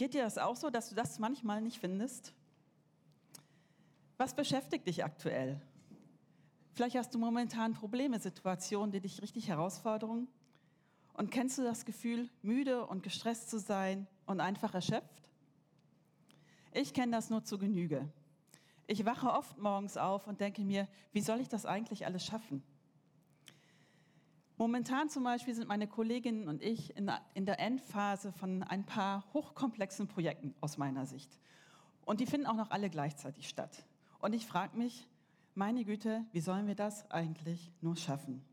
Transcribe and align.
Geht 0.00 0.14
dir 0.14 0.22
das 0.22 0.38
auch 0.38 0.56
so, 0.56 0.70
dass 0.70 0.88
du 0.88 0.94
das 0.94 1.18
manchmal 1.18 1.60
nicht 1.60 1.78
findest? 1.78 2.32
Was 4.16 4.32
beschäftigt 4.32 4.86
dich 4.86 5.04
aktuell? 5.04 5.60
Vielleicht 6.72 6.96
hast 6.96 7.14
du 7.14 7.18
momentan 7.18 7.74
Probleme, 7.74 8.18
Situationen, 8.18 8.92
die 8.92 9.00
dich 9.00 9.20
richtig 9.20 9.48
herausfordern. 9.48 10.26
Und 11.12 11.30
kennst 11.30 11.58
du 11.58 11.64
das 11.64 11.84
Gefühl, 11.84 12.30
müde 12.40 12.86
und 12.86 13.02
gestresst 13.02 13.50
zu 13.50 13.58
sein 13.58 14.06
und 14.24 14.40
einfach 14.40 14.72
erschöpft? 14.72 15.28
Ich 16.72 16.94
kenne 16.94 17.12
das 17.12 17.28
nur 17.28 17.44
zu 17.44 17.58
Genüge. 17.58 18.08
Ich 18.86 19.04
wache 19.04 19.30
oft 19.30 19.58
morgens 19.58 19.98
auf 19.98 20.26
und 20.26 20.40
denke 20.40 20.62
mir, 20.62 20.88
wie 21.12 21.20
soll 21.20 21.40
ich 21.40 21.48
das 21.50 21.66
eigentlich 21.66 22.06
alles 22.06 22.24
schaffen? 22.24 22.62
Momentan 24.60 25.08
zum 25.08 25.24
Beispiel 25.24 25.54
sind 25.54 25.68
meine 25.68 25.86
Kolleginnen 25.86 26.46
und 26.46 26.62
ich 26.62 26.94
in 26.94 27.06
der 27.46 27.58
Endphase 27.60 28.30
von 28.30 28.62
ein 28.62 28.84
paar 28.84 29.24
hochkomplexen 29.32 30.06
Projekten 30.06 30.54
aus 30.60 30.76
meiner 30.76 31.06
Sicht. 31.06 31.38
Und 32.04 32.20
die 32.20 32.26
finden 32.26 32.46
auch 32.46 32.56
noch 32.56 32.70
alle 32.70 32.90
gleichzeitig 32.90 33.48
statt. 33.48 33.86
Und 34.18 34.34
ich 34.34 34.46
frage 34.46 34.76
mich, 34.76 35.08
meine 35.54 35.82
Güte, 35.86 36.26
wie 36.32 36.42
sollen 36.42 36.66
wir 36.66 36.74
das 36.74 37.10
eigentlich 37.10 37.72
nur 37.80 37.96
schaffen? 37.96 38.44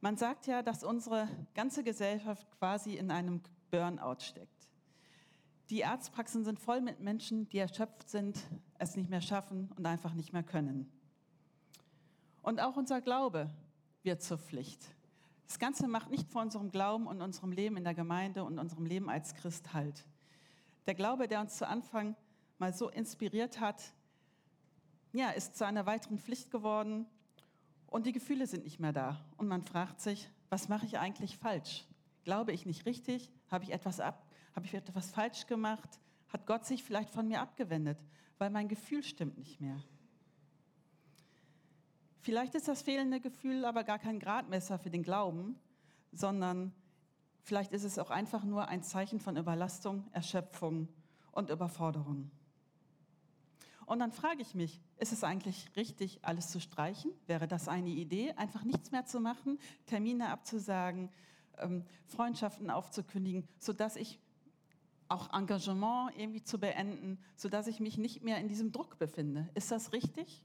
Man 0.00 0.16
sagt 0.16 0.46
ja, 0.46 0.62
dass 0.62 0.84
unsere 0.84 1.28
ganze 1.52 1.84
Gesellschaft 1.84 2.50
quasi 2.52 2.94
in 2.94 3.10
einem 3.10 3.42
Burnout 3.70 4.20
steckt. 4.20 4.68
Die 5.68 5.84
Arztpraxen 5.84 6.46
sind 6.46 6.58
voll 6.58 6.80
mit 6.80 6.98
Menschen, 6.98 7.46
die 7.50 7.58
erschöpft 7.58 8.08
sind, 8.08 8.42
es 8.78 8.96
nicht 8.96 9.10
mehr 9.10 9.20
schaffen 9.20 9.70
und 9.76 9.84
einfach 9.84 10.14
nicht 10.14 10.32
mehr 10.32 10.42
können. 10.42 10.90
Und 12.40 12.58
auch 12.58 12.78
unser 12.78 13.02
Glaube 13.02 13.50
wird 14.02 14.22
zur 14.22 14.38
Pflicht. 14.38 14.80
Das 15.46 15.58
Ganze 15.58 15.86
macht 15.86 16.10
nicht 16.10 16.28
vor 16.28 16.42
unserem 16.42 16.70
Glauben 16.70 17.06
und 17.06 17.20
unserem 17.20 17.52
Leben 17.52 17.76
in 17.76 17.84
der 17.84 17.94
Gemeinde 17.94 18.44
und 18.44 18.58
unserem 18.58 18.86
Leben 18.86 19.10
als 19.10 19.34
Christ 19.34 19.74
halt. 19.74 20.04
Der 20.86 20.94
Glaube, 20.94 21.28
der 21.28 21.40
uns 21.40 21.58
zu 21.58 21.68
Anfang 21.68 22.16
mal 22.58 22.72
so 22.72 22.88
inspiriert 22.88 23.60
hat, 23.60 23.82
ja, 25.12 25.30
ist 25.30 25.56
zu 25.56 25.66
einer 25.66 25.84
weiteren 25.84 26.18
Pflicht 26.18 26.50
geworden 26.50 27.06
und 27.86 28.06
die 28.06 28.12
Gefühle 28.12 28.46
sind 28.46 28.64
nicht 28.64 28.80
mehr 28.80 28.92
da. 28.92 29.22
Und 29.36 29.46
man 29.46 29.62
fragt 29.62 30.00
sich, 30.00 30.28
was 30.48 30.68
mache 30.68 30.86
ich 30.86 30.98
eigentlich 30.98 31.36
falsch? 31.36 31.84
Glaube 32.24 32.52
ich 32.52 32.64
nicht 32.64 32.86
richtig? 32.86 33.30
Habe 33.50 33.64
ich 33.64 33.72
etwas 33.72 34.00
ab? 34.00 34.26
Habe 34.56 34.64
ich 34.64 34.74
etwas 34.74 35.10
falsch 35.10 35.46
gemacht? 35.46 36.00
Hat 36.28 36.46
Gott 36.46 36.64
sich 36.64 36.82
vielleicht 36.82 37.10
von 37.10 37.28
mir 37.28 37.42
abgewendet, 37.42 37.98
weil 38.38 38.48
mein 38.48 38.68
Gefühl 38.68 39.02
stimmt 39.02 39.36
nicht 39.36 39.60
mehr? 39.60 39.82
Vielleicht 42.22 42.54
ist 42.54 42.68
das 42.68 42.82
fehlende 42.82 43.18
Gefühl 43.20 43.64
aber 43.64 43.82
gar 43.82 43.98
kein 43.98 44.20
Gradmesser 44.20 44.78
für 44.78 44.90
den 44.90 45.02
Glauben, 45.02 45.58
sondern 46.12 46.72
vielleicht 47.42 47.72
ist 47.72 47.82
es 47.82 47.98
auch 47.98 48.10
einfach 48.10 48.44
nur 48.44 48.68
ein 48.68 48.84
Zeichen 48.84 49.18
von 49.18 49.36
Überlastung, 49.36 50.06
Erschöpfung 50.12 50.88
und 51.32 51.50
Überforderung. 51.50 52.30
Und 53.86 53.98
dann 53.98 54.12
frage 54.12 54.40
ich 54.40 54.54
mich, 54.54 54.80
ist 54.98 55.12
es 55.12 55.24
eigentlich 55.24 55.68
richtig, 55.74 56.20
alles 56.22 56.50
zu 56.52 56.60
streichen? 56.60 57.10
Wäre 57.26 57.48
das 57.48 57.66
eine 57.66 57.90
Idee, 57.90 58.32
einfach 58.36 58.62
nichts 58.62 58.92
mehr 58.92 59.04
zu 59.04 59.18
machen, 59.18 59.58
Termine 59.86 60.28
abzusagen, 60.28 61.10
ähm, 61.58 61.84
Freundschaften 62.06 62.70
aufzukündigen, 62.70 63.48
sodass 63.58 63.96
ich 63.96 64.20
auch 65.08 65.32
Engagement 65.34 66.16
irgendwie 66.16 66.44
zu 66.44 66.60
beenden, 66.60 67.18
sodass 67.34 67.66
ich 67.66 67.80
mich 67.80 67.98
nicht 67.98 68.22
mehr 68.22 68.38
in 68.38 68.46
diesem 68.46 68.70
Druck 68.70 69.00
befinde. 69.00 69.48
Ist 69.54 69.72
das 69.72 69.92
richtig? 69.92 70.44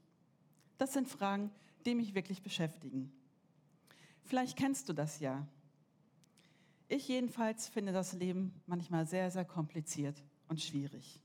Das 0.76 0.92
sind 0.92 1.08
Fragen, 1.08 1.50
die 1.88 1.94
mich 1.94 2.14
wirklich 2.14 2.42
beschäftigen. 2.42 3.10
Vielleicht 4.22 4.58
kennst 4.58 4.88
du 4.88 4.92
das 4.92 5.20
ja. 5.20 5.46
Ich 6.86 7.08
jedenfalls 7.08 7.68
finde 7.68 7.92
das 7.92 8.12
Leben 8.12 8.52
manchmal 8.66 9.06
sehr, 9.06 9.30
sehr 9.30 9.44
kompliziert 9.44 10.22
und 10.48 10.60
schwierig. 10.60 11.20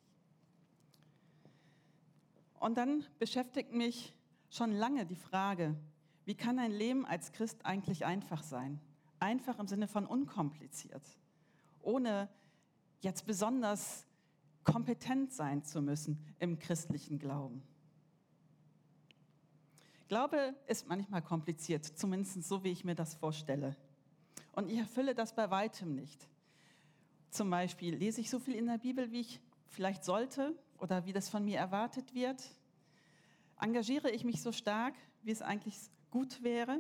Und 2.59 2.78
dann 2.78 3.03
beschäftigt 3.19 3.73
mich 3.73 4.14
schon 4.50 4.72
lange 4.72 5.06
die 5.06 5.17
Frage, 5.17 5.75
wie 6.23 6.35
kann 6.35 6.59
ein 6.59 6.72
Leben 6.72 7.06
als 7.06 7.34
Christ 7.34 7.66
eigentlich 7.66 8.06
einfach 8.06 8.41
sein? 8.41 8.79
Einfach 9.19 9.59
im 9.59 9.68
Sinne 9.68 9.90
von 9.90 10.06
unkompliziert, 10.06 11.03
ohne 11.81 12.29
jetzt 13.02 13.25
besonders 13.25 14.06
kompetent 14.63 15.34
sein 15.34 15.63
zu 15.66 15.81
müssen 15.81 16.25
im 16.40 16.57
christlichen 16.57 17.19
Glauben. 17.19 17.63
Glaube 20.08 20.53
ist 20.68 20.88
manchmal 20.88 21.22
kompliziert, 21.22 21.86
zumindest 21.86 22.44
so, 22.44 22.64
wie 22.64 22.72
ich 22.72 22.84
mir 22.84 22.96
das 22.96 23.16
vorstelle. 23.16 23.75
Und 24.53 24.69
ich 24.69 24.78
erfülle 24.78 25.16
das 25.16 25.34
bei 25.34 25.50
weitem 25.50 25.96
nicht. 25.96 26.28
Zum 27.30 27.50
Beispiel 27.50 27.96
lese 27.96 28.22
ich 28.22 28.30
so 28.30 28.40
viel 28.40 28.56
in 28.56 28.68
der 28.68 28.78
Bibel, 28.78 29.12
wie 29.12 29.22
ich 29.22 29.40
vielleicht 29.68 30.03
sollte 30.03 30.56
oder 30.78 31.06
wie 31.06 31.14
das 31.14 31.30
von 31.30 31.44
mir 31.44 31.58
erwartet 31.58 32.14
wird. 32.14 32.44
Engagiere 33.59 34.12
ich 34.12 34.24
mich 34.24 34.41
so 34.41 34.52
stark, 34.52 34.94
wie 35.24 35.31
es 35.31 35.41
eigentlich 35.41 35.78
gut 36.12 36.44
wäre? 36.44 36.80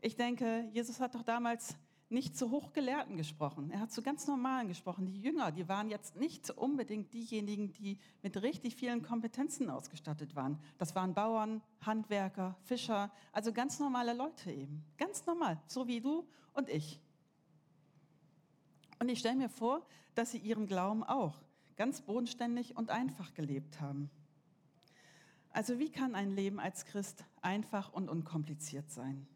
Ich 0.00 0.16
denke, 0.16 0.68
Jesus 0.72 0.98
hat 0.98 1.14
doch 1.14 1.22
damals 1.22 1.76
nicht 2.12 2.36
zu 2.36 2.50
Hochgelehrten 2.50 3.16
gesprochen. 3.16 3.70
Er 3.70 3.80
hat 3.80 3.92
zu 3.92 4.02
ganz 4.02 4.26
Normalen 4.26 4.68
gesprochen. 4.68 5.06
Die 5.06 5.20
Jünger, 5.20 5.50
die 5.50 5.68
waren 5.68 5.90
jetzt 5.90 6.16
nicht 6.16 6.50
unbedingt 6.50 7.12
diejenigen, 7.12 7.72
die 7.72 7.98
mit 8.22 8.40
richtig 8.42 8.76
vielen 8.76 9.02
Kompetenzen 9.02 9.70
ausgestattet 9.70 10.36
waren. 10.36 10.58
Das 10.78 10.94
waren 10.94 11.14
Bauern, 11.14 11.62
Handwerker, 11.80 12.56
Fischer, 12.64 13.10
also 13.32 13.52
ganz 13.52 13.80
normale 13.80 14.12
Leute 14.12 14.52
eben. 14.52 14.84
Ganz 14.98 15.26
normal, 15.26 15.60
so 15.66 15.88
wie 15.88 16.00
du 16.00 16.26
und 16.52 16.68
ich. 16.68 17.00
Und 19.00 19.08
ich 19.08 19.18
stelle 19.18 19.36
mir 19.36 19.48
vor, 19.48 19.84
dass 20.14 20.30
sie 20.30 20.38
ihren 20.38 20.66
Glauben 20.66 21.02
auch 21.02 21.42
ganz 21.76 22.02
bodenständig 22.02 22.76
und 22.76 22.90
einfach 22.90 23.34
gelebt 23.34 23.80
haben. 23.80 24.10
Also 25.50 25.78
wie 25.78 25.90
kann 25.90 26.14
ein 26.14 26.30
Leben 26.30 26.60
als 26.60 26.84
Christ 26.84 27.24
einfach 27.40 27.92
und 27.92 28.08
unkompliziert 28.08 28.90
sein? 28.90 29.26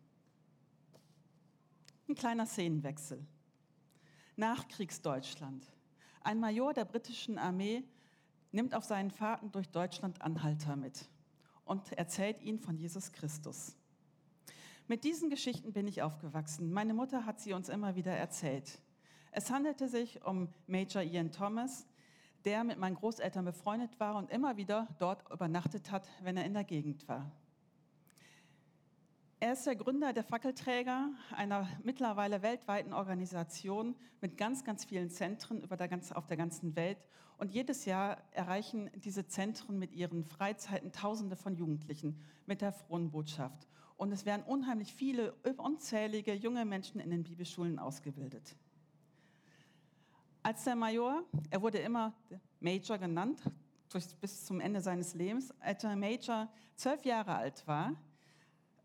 Ein 2.09 2.15
kleiner 2.15 2.47
Szenenwechsel. 2.47 3.27
Nachkriegsdeutschland. 4.37 5.67
Ein 6.21 6.39
Major 6.39 6.72
der 6.72 6.84
britischen 6.84 7.37
Armee 7.37 7.83
nimmt 8.53 8.75
auf 8.75 8.84
seinen 8.84 9.11
Fahrten 9.11 9.50
durch 9.50 9.69
Deutschland 9.71 10.22
Anhalter 10.22 10.77
mit 10.77 11.09
und 11.65 11.93
erzählt 11.95 12.41
ihnen 12.43 12.61
von 12.61 12.77
Jesus 12.77 13.11
Christus. 13.11 13.77
Mit 14.87 15.03
diesen 15.03 15.31
Geschichten 15.31 15.72
bin 15.72 15.89
ich 15.89 16.03
aufgewachsen. 16.03 16.72
Meine 16.72 16.95
Mutter 16.95 17.27
hat 17.27 17.41
sie 17.41 17.53
uns 17.55 17.69
immer 17.69 17.97
wieder 17.97 18.12
erzählt. 18.12 18.78
Es 19.33 19.50
handelte 19.50 19.89
sich 19.89 20.25
um 20.25 20.49
Major 20.69 21.03
Ian 21.03 21.33
Thomas, 21.33 21.89
der 22.45 22.62
mit 22.62 22.78
meinen 22.78 22.95
Großeltern 22.95 23.45
befreundet 23.45 23.99
war 23.99 24.15
und 24.15 24.31
immer 24.31 24.56
wieder 24.56 24.87
dort 25.00 25.28
übernachtet 25.28 25.91
hat, 25.91 26.09
wenn 26.22 26.37
er 26.37 26.45
in 26.45 26.55
der 26.55 26.62
Gegend 26.62 27.09
war. 27.09 27.33
Er 29.38 29.52
ist 29.52 29.66
der 29.66 29.76
Gründer 29.76 30.14
der 30.14 30.24
Fackelträger, 30.24 31.10
einer 31.30 31.69
mittlerweile 31.82 32.41
weltweiten 32.41 32.94
Organisation 32.94 33.94
mit 34.22 34.38
ganz, 34.38 34.64
ganz 34.64 34.86
vielen 34.86 35.10
Zentren 35.10 35.60
über 35.60 35.76
der 35.76 35.88
ganz, 35.88 36.10
auf 36.10 36.26
der 36.26 36.38
ganzen 36.38 36.74
Welt. 36.74 36.97
Und 37.36 37.52
jedes 37.52 37.84
Jahr 37.84 38.16
erreichen 38.30 38.91
diese 38.94 39.26
Zentren 39.26 39.78
mit 39.78 39.92
ihren 39.92 40.24
Freizeiten 40.24 40.91
Tausende 40.91 41.36
von 41.36 41.54
Jugendlichen 41.54 42.19
mit 42.47 42.62
der 42.62 42.72
frohen 42.72 43.10
Botschaft. 43.10 43.69
Und 43.98 44.10
es 44.10 44.24
werden 44.24 44.42
unheimlich 44.42 44.94
viele, 44.94 45.34
unzählige 45.58 46.32
junge 46.32 46.64
Menschen 46.64 46.98
in 46.98 47.10
den 47.10 47.22
Bibelschulen 47.22 47.78
ausgebildet. 47.78 48.56
Als 50.42 50.64
der 50.64 50.76
Major, 50.76 51.22
er 51.50 51.60
wurde 51.60 51.78
immer 51.78 52.14
Major 52.60 52.97
genannt, 52.97 53.42
bis 54.22 54.47
zum 54.47 54.60
Ende 54.60 54.80
seines 54.80 55.12
Lebens, 55.12 55.53
als 55.60 55.82
der 55.82 55.94
Major 55.94 56.48
zwölf 56.74 57.04
Jahre 57.04 57.34
alt 57.34 57.66
war, 57.66 57.94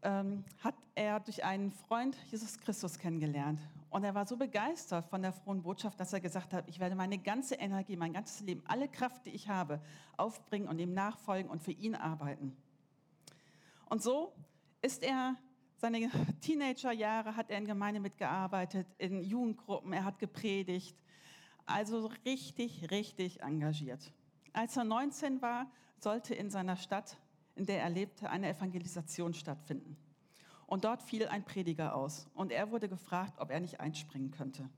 ähm, 0.04 0.44
hat 0.64 0.76
er 0.96 1.20
durch 1.20 1.44
einen 1.44 1.72
Freund 1.72 2.16
Jesus 2.30 2.58
Christus 2.58 2.98
kennengelernt. 2.98 3.60
Und 3.90 4.04
er 4.04 4.16
war 4.16 4.26
so 4.26 4.38
begeistert 4.38 5.06
von 5.06 5.22
der 5.22 5.34
frohen 5.34 5.62
Botschaft, 5.62 6.00
dass 6.00 6.14
er 6.14 6.22
gesagt 6.22 6.54
hat, 6.54 6.68
ich 6.70 6.80
werde 6.80 6.96
meine 6.96 7.18
ganze 7.18 7.56
Energie, 7.56 7.98
mein 7.98 8.14
ganzes 8.14 8.40
Leben, 8.42 8.64
alle 8.66 8.88
Kraft, 8.88 9.26
die 9.26 9.32
ich 9.32 9.50
habe, 9.50 9.82
aufbringen 10.16 10.68
und 10.68 10.80
ihm 10.80 10.94
nachfolgen 10.94 11.52
und 11.52 11.62
für 11.62 11.74
ihn 11.74 11.96
arbeiten. 11.96 12.56
Und 13.90 14.02
so 14.02 14.34
ist 14.82 15.04
er, 15.04 15.36
seine 15.76 16.10
Teenagerjahre 16.42 17.36
hat 17.36 17.50
er 17.50 17.58
in 17.58 17.66
Gemeinde 17.66 18.00
mitgearbeitet, 18.00 18.88
in 18.98 19.22
Jugendgruppen, 19.22 19.92
er 19.92 20.06
hat 20.06 20.20
gepredigt, 20.20 20.96
also 21.66 22.10
richtig, 22.26 22.92
richtig 22.92 23.42
engagiert. 23.42 24.14
Als 24.54 24.78
er 24.78 24.86
19 24.86 25.42
war, 25.42 25.70
sollte 25.98 26.34
in 26.34 26.50
seiner 26.50 26.76
Stadt 26.76 27.18
in 27.56 27.66
der 27.66 27.82
er 27.82 27.90
lebte, 27.90 28.30
eine 28.30 28.50
Evangelisation 28.50 29.34
stattfinden. 29.34 29.98
Und 30.68 30.86
dort 30.86 31.04
fiel 31.04 31.28
ein 31.28 31.44
Prediger 31.44 31.96
aus 31.96 32.28
und 32.34 32.52
er 32.52 32.72
wurde 32.72 32.88
gefragt, 32.88 33.40
ob 33.40 33.52
er 33.52 33.60
nicht 33.60 33.80
einspringen 33.80 34.32
könnte. 34.32 34.70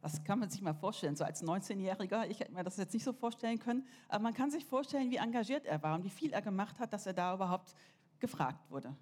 Das 0.00 0.22
kann 0.24 0.38
man 0.38 0.50
sich 0.50 0.62
mal 0.62 0.74
vorstellen, 0.74 1.16
so 1.16 1.24
als 1.24 1.42
19-Jähriger, 1.42 2.28
ich 2.28 2.40
hätte 2.40 2.52
mir 2.52 2.62
das 2.62 2.76
jetzt 2.76 2.94
nicht 2.94 3.04
so 3.04 3.12
vorstellen 3.12 3.58
können, 3.58 3.86
aber 4.08 4.22
man 4.22 4.34
kann 4.34 4.50
sich 4.50 4.64
vorstellen, 4.64 5.10
wie 5.10 5.16
engagiert 5.16 5.66
er 5.66 5.82
war 5.82 5.94
und 5.96 6.04
wie 6.04 6.10
viel 6.10 6.32
er 6.32 6.42
gemacht 6.42 6.78
hat, 6.78 6.92
dass 6.92 7.06
er 7.06 7.12
da 7.12 7.34
überhaupt 7.34 7.74
gefragt 8.20 8.70
wurde. 8.70 8.94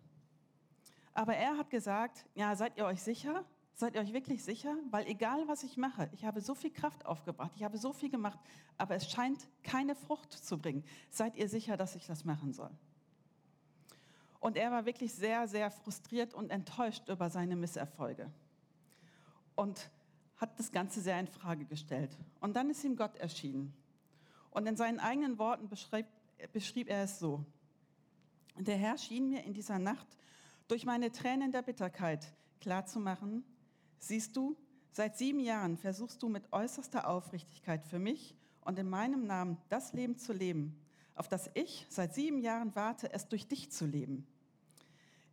Aber 1.12 1.34
er 1.34 1.56
hat 1.56 1.70
gesagt, 1.70 2.26
ja, 2.34 2.54
seid 2.56 2.76
ihr 2.76 2.84
euch 2.84 3.02
sicher? 3.02 3.44
Seid 3.78 3.94
ihr 3.94 4.00
euch 4.00 4.14
wirklich 4.14 4.42
sicher? 4.42 4.74
Weil 4.90 5.06
egal, 5.06 5.46
was 5.48 5.62
ich 5.62 5.76
mache, 5.76 6.08
ich 6.12 6.24
habe 6.24 6.40
so 6.40 6.54
viel 6.54 6.70
Kraft 6.70 7.04
aufgebracht, 7.04 7.52
ich 7.56 7.62
habe 7.62 7.76
so 7.76 7.92
viel 7.92 8.08
gemacht, 8.08 8.38
aber 8.78 8.94
es 8.94 9.10
scheint 9.10 9.46
keine 9.62 9.94
Frucht 9.94 10.32
zu 10.32 10.56
bringen. 10.56 10.82
Seid 11.10 11.36
ihr 11.36 11.46
sicher, 11.46 11.76
dass 11.76 11.94
ich 11.94 12.06
das 12.06 12.24
machen 12.24 12.54
soll? 12.54 12.70
Und 14.40 14.56
er 14.56 14.70
war 14.70 14.86
wirklich 14.86 15.12
sehr, 15.12 15.46
sehr 15.46 15.70
frustriert 15.70 16.32
und 16.32 16.50
enttäuscht 16.50 17.06
über 17.10 17.28
seine 17.28 17.54
Misserfolge. 17.54 18.32
Und 19.56 19.90
hat 20.36 20.58
das 20.58 20.72
Ganze 20.72 21.02
sehr 21.02 21.20
in 21.20 21.26
Frage 21.26 21.66
gestellt. 21.66 22.16
Und 22.40 22.56
dann 22.56 22.70
ist 22.70 22.82
ihm 22.82 22.96
Gott 22.96 23.16
erschienen. 23.16 23.74
Und 24.50 24.66
in 24.66 24.76
seinen 24.76 25.00
eigenen 25.00 25.38
Worten 25.38 25.68
beschrieb, 25.68 26.06
beschrieb 26.54 26.88
er 26.88 27.02
es 27.04 27.18
so. 27.18 27.44
Der 28.56 28.78
Herr 28.78 28.96
schien 28.96 29.28
mir 29.28 29.44
in 29.44 29.52
dieser 29.52 29.78
Nacht 29.78 30.06
durch 30.66 30.86
meine 30.86 31.12
Tränen 31.12 31.52
der 31.52 31.60
Bitterkeit 31.60 32.32
klarzumachen, 32.60 33.44
Siehst 33.98 34.36
du, 34.36 34.56
seit 34.92 35.16
sieben 35.16 35.40
Jahren 35.40 35.76
versuchst 35.76 36.22
du 36.22 36.28
mit 36.28 36.52
äußerster 36.52 37.08
Aufrichtigkeit 37.08 37.84
für 37.84 37.98
mich 37.98 38.34
und 38.62 38.78
in 38.78 38.88
meinem 38.88 39.26
Namen 39.26 39.58
das 39.68 39.92
Leben 39.92 40.16
zu 40.16 40.32
leben, 40.32 40.78
auf 41.14 41.28
das 41.28 41.50
ich 41.54 41.86
seit 41.88 42.14
sieben 42.14 42.38
Jahren 42.38 42.74
warte, 42.74 43.12
es 43.12 43.28
durch 43.28 43.46
dich 43.46 43.70
zu 43.70 43.86
leben. 43.86 44.26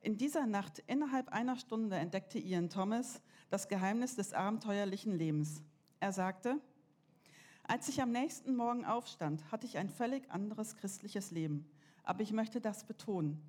In 0.02 0.18
dieser 0.18 0.46
Nacht, 0.46 0.84
innerhalb 0.88 1.30
einer 1.30 1.56
Stunde, 1.56 1.96
entdeckte 1.96 2.38
Ian 2.38 2.70
Thomas 2.70 3.22
das 3.50 3.68
Geheimnis 3.68 4.16
des 4.16 4.34
abenteuerlichen 4.34 5.14
Lebens. 5.14 5.62
Er 6.00 6.12
sagte, 6.12 6.60
als 7.64 7.88
ich 7.88 8.02
am 8.02 8.12
nächsten 8.12 8.56
Morgen 8.58 8.84
aufstand, 8.84 9.50
hatte 9.52 9.66
ich 9.66 9.78
ein 9.78 9.90
völlig 9.90 10.30
anderes 10.30 10.76
christliches 10.76 11.32
Leben. 11.32 11.66
Aber 12.04 12.22
ich 12.22 12.34
möchte 12.34 12.60
das 12.60 12.84
betonen. 12.84 13.42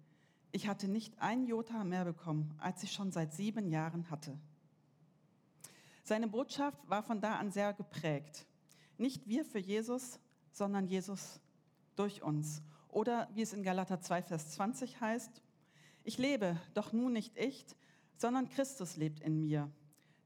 Ich 0.53 0.69
hatte 0.69 0.87
nicht 0.87 1.19
ein 1.19 1.47
Jota 1.47 1.83
mehr 1.83 2.05
bekommen, 2.05 2.55
als 2.59 2.85
ich 2.85 2.93
schon 2.93 3.11
seit 3.11 3.35
sieben 3.35 3.67
Jahren 3.67 4.09
hatte. 4.11 4.39
Seine 6.05 6.29
Botschaft 6.29 6.79
war 6.89 7.03
von 7.03 7.23
da 7.23 7.37
an 7.37 7.51
sehr 7.51 7.73
geprägt. 7.73 8.47
Nicht 8.99 9.27
wir 9.27 9.43
für 9.43 9.59
Jesus, 9.59 10.21
sondern 10.53 10.87
Jesus 10.87 11.41
durch 11.97 12.23
uns. 12.23 12.63
Oder 12.89 13.29
wie 13.33 13.41
es 13.41 13.55
in 13.55 13.63
Galater 13.63 14.01
2, 14.01 14.23
Vers 14.23 14.51
20 14.51 15.01
heißt, 15.01 15.43
ich 16.05 16.19
lebe, 16.19 16.61
doch 16.75 16.93
nun 16.93 17.15
nicht 17.15 17.39
ich, 17.39 17.65
sondern 18.19 18.51
Christus 18.51 18.97
lebt 18.97 19.21
in 19.21 19.41
mir. 19.41 19.73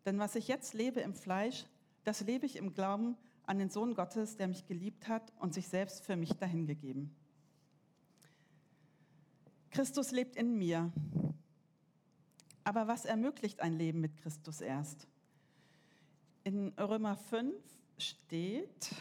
Denn 0.05 0.19
was 0.19 0.35
ich 0.35 0.49
jetzt 0.49 0.75
lebe 0.75 0.99
im 1.01 1.15
Fleisch, 1.15 1.65
das 2.03 2.23
lebe 2.23 2.45
ich 2.45 2.57
im 2.57 2.75
Glauben 2.75 3.17
an 3.47 3.59
den 3.59 3.71
Sohn 3.71 3.95
Gottes, 3.95 4.37
der 4.37 4.49
mich 4.49 4.67
geliebt 4.67 5.07
hat 5.07 5.33
und 5.39 5.55
sich 5.55 5.69
selbst 5.69 6.03
für 6.03 6.17
mich 6.17 6.33
dahingegeben. 6.33 7.15
Christus 9.71 10.11
lebt 10.11 10.35
in 10.35 10.59
mir. 10.59 10.93
Aber 12.65 12.89
was 12.89 13.05
ermöglicht 13.05 13.61
ein 13.61 13.79
Leben 13.79 14.01
mit 14.01 14.17
Christus 14.17 14.61
erst? 14.61 15.07
In 16.49 16.73
Römer 16.79 17.15
5 17.15 17.55
steht 17.99 18.95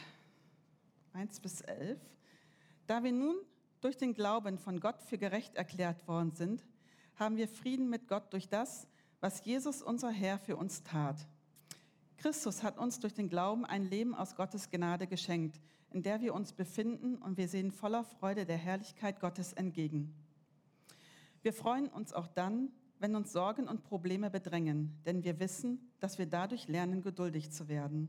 1 1.14 1.40
bis 1.40 1.62
11, 1.62 1.98
da 2.88 3.02
wir 3.06 3.14
nun 3.14 3.38
durch 3.80 3.96
den 3.96 4.14
Glauben 4.14 4.58
von 4.58 4.82
Gott 4.82 5.02
für 5.02 5.18
gerecht 5.18 5.56
erklärt 5.56 6.10
worden 6.10 6.34
sind, 6.34 6.66
haben 7.16 7.38
wir 7.38 7.48
Frieden 7.48 7.90
mit 7.90 8.10
Gott 8.10 8.34
durch 8.34 8.50
das, 8.50 8.86
was 9.22 9.46
Jesus 9.46 9.82
unser 9.82 10.12
Herr 10.12 10.40
für 10.40 10.58
uns 10.58 10.84
tat. 10.84 11.26
Christus 12.18 12.64
hat 12.64 12.78
uns 12.78 13.00
durch 13.00 13.14
den 13.14 13.30
Glauben 13.30 13.64
ein 13.64 13.86
Leben 13.86 14.14
aus 14.14 14.36
Gottes 14.36 14.70
Gnade 14.70 15.08
geschenkt, 15.08 15.62
in 15.94 16.04
der 16.04 16.20
wir 16.20 16.34
uns 16.34 16.52
befinden 16.52 17.16
und 17.16 17.38
wir 17.38 17.48
sehen 17.48 17.72
voller 17.72 18.04
Freude 18.04 18.46
der 18.46 18.58
Herrlichkeit 18.58 19.22
Gottes 19.22 19.54
entgegen. 19.54 20.14
Wir 21.44 21.54
freuen 21.54 21.88
uns 21.88 22.12
auch 22.12 22.28
dann, 22.28 22.74
wenn 23.00 23.16
uns 23.16 23.32
Sorgen 23.32 23.68
und 23.68 23.84
Probleme 23.84 24.30
bedrängen, 24.30 24.98
denn 25.06 25.24
wir 25.24 25.40
wissen, 25.40 25.92
dass 26.00 26.18
wir 26.18 26.26
dadurch 26.26 26.68
lernen, 26.68 27.02
geduldig 27.02 27.52
zu 27.52 27.68
werden. 27.68 28.08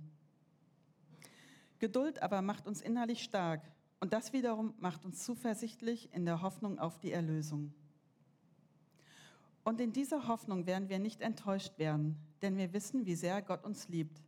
Geduld 1.78 2.22
aber 2.22 2.42
macht 2.42 2.66
uns 2.66 2.80
innerlich 2.80 3.22
stark 3.22 3.62
und 4.00 4.12
das 4.12 4.32
wiederum 4.32 4.74
macht 4.78 5.04
uns 5.04 5.24
zuversichtlich 5.24 6.12
in 6.12 6.24
der 6.24 6.42
Hoffnung 6.42 6.78
auf 6.78 6.98
die 6.98 7.12
Erlösung. 7.12 7.72
Und 9.64 9.80
in 9.80 9.92
dieser 9.92 10.28
Hoffnung 10.28 10.66
werden 10.66 10.88
wir 10.88 10.98
nicht 10.98 11.20
enttäuscht 11.20 11.78
werden, 11.78 12.16
denn 12.40 12.56
wir 12.56 12.72
wissen, 12.72 13.04
wie 13.04 13.14
sehr 13.14 13.42
Gott 13.42 13.64
uns 13.64 13.88
liebt, 13.88 14.22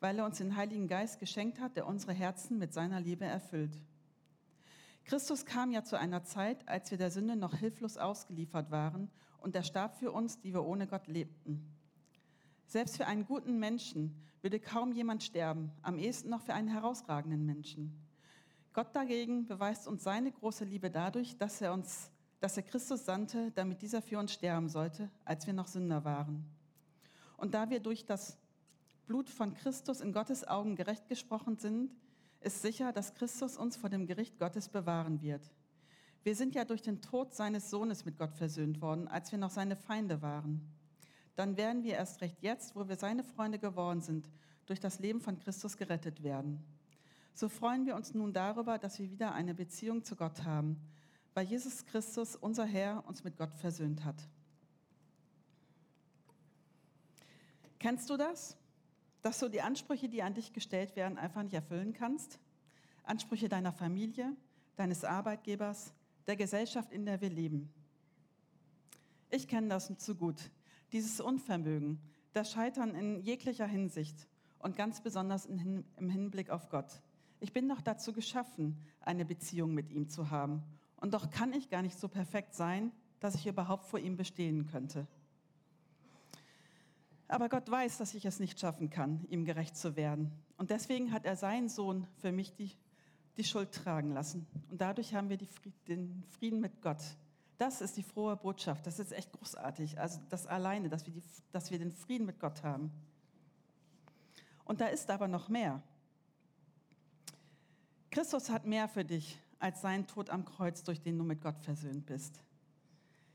weil 0.00 0.18
er 0.18 0.26
uns 0.26 0.38
den 0.38 0.54
Heiligen 0.56 0.86
Geist 0.86 1.18
geschenkt 1.18 1.60
hat, 1.60 1.76
der 1.76 1.86
unsere 1.86 2.12
Herzen 2.12 2.58
mit 2.58 2.74
seiner 2.74 3.00
Liebe 3.00 3.24
erfüllt. 3.24 3.80
Christus 5.04 5.46
kam 5.46 5.72
ja 5.72 5.82
zu 5.82 5.98
einer 5.98 6.22
Zeit, 6.24 6.68
als 6.68 6.90
wir 6.90 6.98
der 6.98 7.10
Sünde 7.10 7.36
noch 7.36 7.54
hilflos 7.54 7.96
ausgeliefert 7.96 8.70
waren 8.70 9.10
und 9.42 9.54
er 9.54 9.62
starb 9.62 9.96
für 9.96 10.12
uns, 10.12 10.40
die 10.40 10.52
wir 10.52 10.64
ohne 10.64 10.86
Gott 10.86 11.06
lebten. 11.06 11.66
Selbst 12.66 12.96
für 12.96 13.06
einen 13.06 13.26
guten 13.26 13.58
Menschen 13.58 14.14
würde 14.40 14.58
kaum 14.58 14.92
jemand 14.92 15.22
sterben, 15.22 15.70
am 15.82 15.98
ehesten 15.98 16.30
noch 16.30 16.40
für 16.40 16.54
einen 16.54 16.68
herausragenden 16.68 17.44
Menschen. 17.44 17.92
Gott 18.72 18.94
dagegen 18.96 19.46
beweist 19.46 19.86
uns 19.86 20.02
seine 20.02 20.32
große 20.32 20.64
Liebe 20.64 20.90
dadurch, 20.90 21.36
dass 21.36 21.60
er 21.60 21.72
uns, 21.72 22.10
dass 22.40 22.56
er 22.56 22.62
Christus 22.62 23.04
sandte, 23.04 23.50
damit 23.52 23.82
dieser 23.82 24.00
für 24.00 24.18
uns 24.18 24.32
sterben 24.32 24.68
sollte, 24.68 25.10
als 25.24 25.46
wir 25.46 25.52
noch 25.52 25.68
Sünder 25.68 26.04
waren. 26.04 26.44
Und 27.36 27.54
da 27.54 27.68
wir 27.68 27.80
durch 27.80 28.06
das 28.06 28.38
Blut 29.06 29.28
von 29.28 29.52
Christus 29.54 30.00
in 30.00 30.12
Gottes 30.12 30.46
Augen 30.48 30.74
gerecht 30.74 31.08
gesprochen 31.08 31.58
sind, 31.58 31.94
ist 32.40 32.62
sicher, 32.62 32.92
dass 32.92 33.14
Christus 33.14 33.56
uns 33.56 33.76
vor 33.76 33.90
dem 33.90 34.06
Gericht 34.06 34.38
Gottes 34.38 34.68
bewahren 34.68 35.20
wird. 35.20 35.52
Wir 36.24 36.36
sind 36.36 36.54
ja 36.54 36.64
durch 36.64 36.82
den 36.82 37.00
Tod 37.00 37.34
seines 37.34 37.70
Sohnes 37.70 38.04
mit 38.04 38.16
Gott 38.16 38.34
versöhnt 38.34 38.80
worden, 38.80 39.08
als 39.08 39.32
wir 39.32 39.38
noch 39.38 39.50
seine 39.50 39.74
Feinde 39.74 40.22
waren. 40.22 40.60
Dann 41.34 41.56
werden 41.56 41.82
wir 41.82 41.94
erst 41.94 42.20
recht 42.20 42.42
jetzt, 42.42 42.76
wo 42.76 42.88
wir 42.88 42.96
seine 42.96 43.24
Freunde 43.24 43.58
geworden 43.58 44.00
sind, 44.00 44.30
durch 44.66 44.78
das 44.78 45.00
Leben 45.00 45.20
von 45.20 45.38
Christus 45.38 45.76
gerettet 45.76 46.22
werden. 46.22 46.62
So 47.34 47.48
freuen 47.48 47.86
wir 47.86 47.96
uns 47.96 48.14
nun 48.14 48.32
darüber, 48.32 48.78
dass 48.78 48.98
wir 48.98 49.10
wieder 49.10 49.32
eine 49.32 49.54
Beziehung 49.54 50.04
zu 50.04 50.14
Gott 50.14 50.44
haben, 50.44 50.78
weil 51.34 51.46
Jesus 51.46 51.86
Christus, 51.86 52.36
unser 52.36 52.66
Herr, 52.66 53.04
uns 53.08 53.24
mit 53.24 53.36
Gott 53.36 53.54
versöhnt 53.54 54.04
hat. 54.04 54.28
Kennst 57.78 58.08
du 58.10 58.16
das? 58.16 58.56
Dass 59.22 59.40
du 59.40 59.48
die 59.48 59.62
Ansprüche, 59.62 60.08
die 60.08 60.22
an 60.22 60.34
dich 60.34 60.52
gestellt 60.52 60.94
werden, 60.94 61.18
einfach 61.18 61.42
nicht 61.42 61.54
erfüllen 61.54 61.94
kannst? 61.94 62.38
Ansprüche 63.02 63.48
deiner 63.48 63.72
Familie, 63.72 64.36
deines 64.76 65.04
Arbeitgebers, 65.04 65.92
der 66.26 66.36
Gesellschaft, 66.36 66.92
in 66.92 67.04
der 67.04 67.20
wir 67.20 67.30
leben. 67.30 67.72
Ich 69.30 69.48
kenne 69.48 69.68
das 69.68 69.96
zu 69.98 70.14
gut. 70.14 70.50
Dieses 70.92 71.20
Unvermögen, 71.20 72.00
das 72.32 72.52
Scheitern 72.52 72.94
in 72.94 73.20
jeglicher 73.22 73.66
Hinsicht 73.66 74.28
und 74.58 74.76
ganz 74.76 75.00
besonders 75.00 75.46
im 75.46 75.84
Hinblick 75.98 76.50
auf 76.50 76.68
Gott. 76.68 77.02
Ich 77.40 77.52
bin 77.52 77.68
doch 77.68 77.80
dazu 77.80 78.12
geschaffen, 78.12 78.78
eine 79.00 79.24
Beziehung 79.24 79.74
mit 79.74 79.90
ihm 79.90 80.08
zu 80.08 80.30
haben. 80.30 80.62
Und 80.96 81.14
doch 81.14 81.30
kann 81.30 81.52
ich 81.52 81.70
gar 81.70 81.82
nicht 81.82 81.98
so 81.98 82.08
perfekt 82.08 82.54
sein, 82.54 82.92
dass 83.18 83.34
ich 83.34 83.46
überhaupt 83.46 83.84
vor 83.86 83.98
ihm 83.98 84.16
bestehen 84.16 84.66
könnte. 84.66 85.06
Aber 87.26 87.48
Gott 87.48 87.70
weiß, 87.70 87.98
dass 87.98 88.14
ich 88.14 88.26
es 88.26 88.38
nicht 88.38 88.60
schaffen 88.60 88.90
kann, 88.90 89.24
ihm 89.30 89.44
gerecht 89.44 89.76
zu 89.76 89.96
werden. 89.96 90.30
Und 90.58 90.70
deswegen 90.70 91.12
hat 91.12 91.24
er 91.24 91.34
seinen 91.34 91.68
Sohn 91.68 92.06
für 92.18 92.30
mich 92.30 92.54
die 92.54 92.70
die 93.36 93.44
Schuld 93.44 93.72
tragen 93.72 94.12
lassen. 94.12 94.46
Und 94.70 94.80
dadurch 94.80 95.14
haben 95.14 95.28
wir 95.28 95.38
den 95.88 96.24
Frieden 96.30 96.60
mit 96.60 96.82
Gott. 96.82 97.02
Das 97.58 97.80
ist 97.80 97.96
die 97.96 98.02
frohe 98.02 98.36
Botschaft. 98.36 98.86
Das 98.86 98.98
ist 98.98 99.12
echt 99.12 99.32
großartig. 99.32 99.98
Also 100.00 100.20
das 100.28 100.46
alleine, 100.46 100.88
dass 100.88 101.06
wir, 101.06 101.12
die, 101.12 101.22
dass 101.52 101.70
wir 101.70 101.78
den 101.78 101.92
Frieden 101.92 102.26
mit 102.26 102.40
Gott 102.40 102.62
haben. 102.62 102.90
Und 104.64 104.80
da 104.80 104.86
ist 104.86 105.10
aber 105.10 105.28
noch 105.28 105.48
mehr. 105.48 105.82
Christus 108.10 108.50
hat 108.50 108.66
mehr 108.66 108.88
für 108.88 109.04
dich 109.04 109.38
als 109.58 109.80
sein 109.80 110.06
Tod 110.06 110.28
am 110.28 110.44
Kreuz, 110.44 110.82
durch 110.82 111.00
den 111.00 111.16
du 111.16 111.24
mit 111.24 111.40
Gott 111.40 111.58
versöhnt 111.60 112.04
bist. 112.04 112.42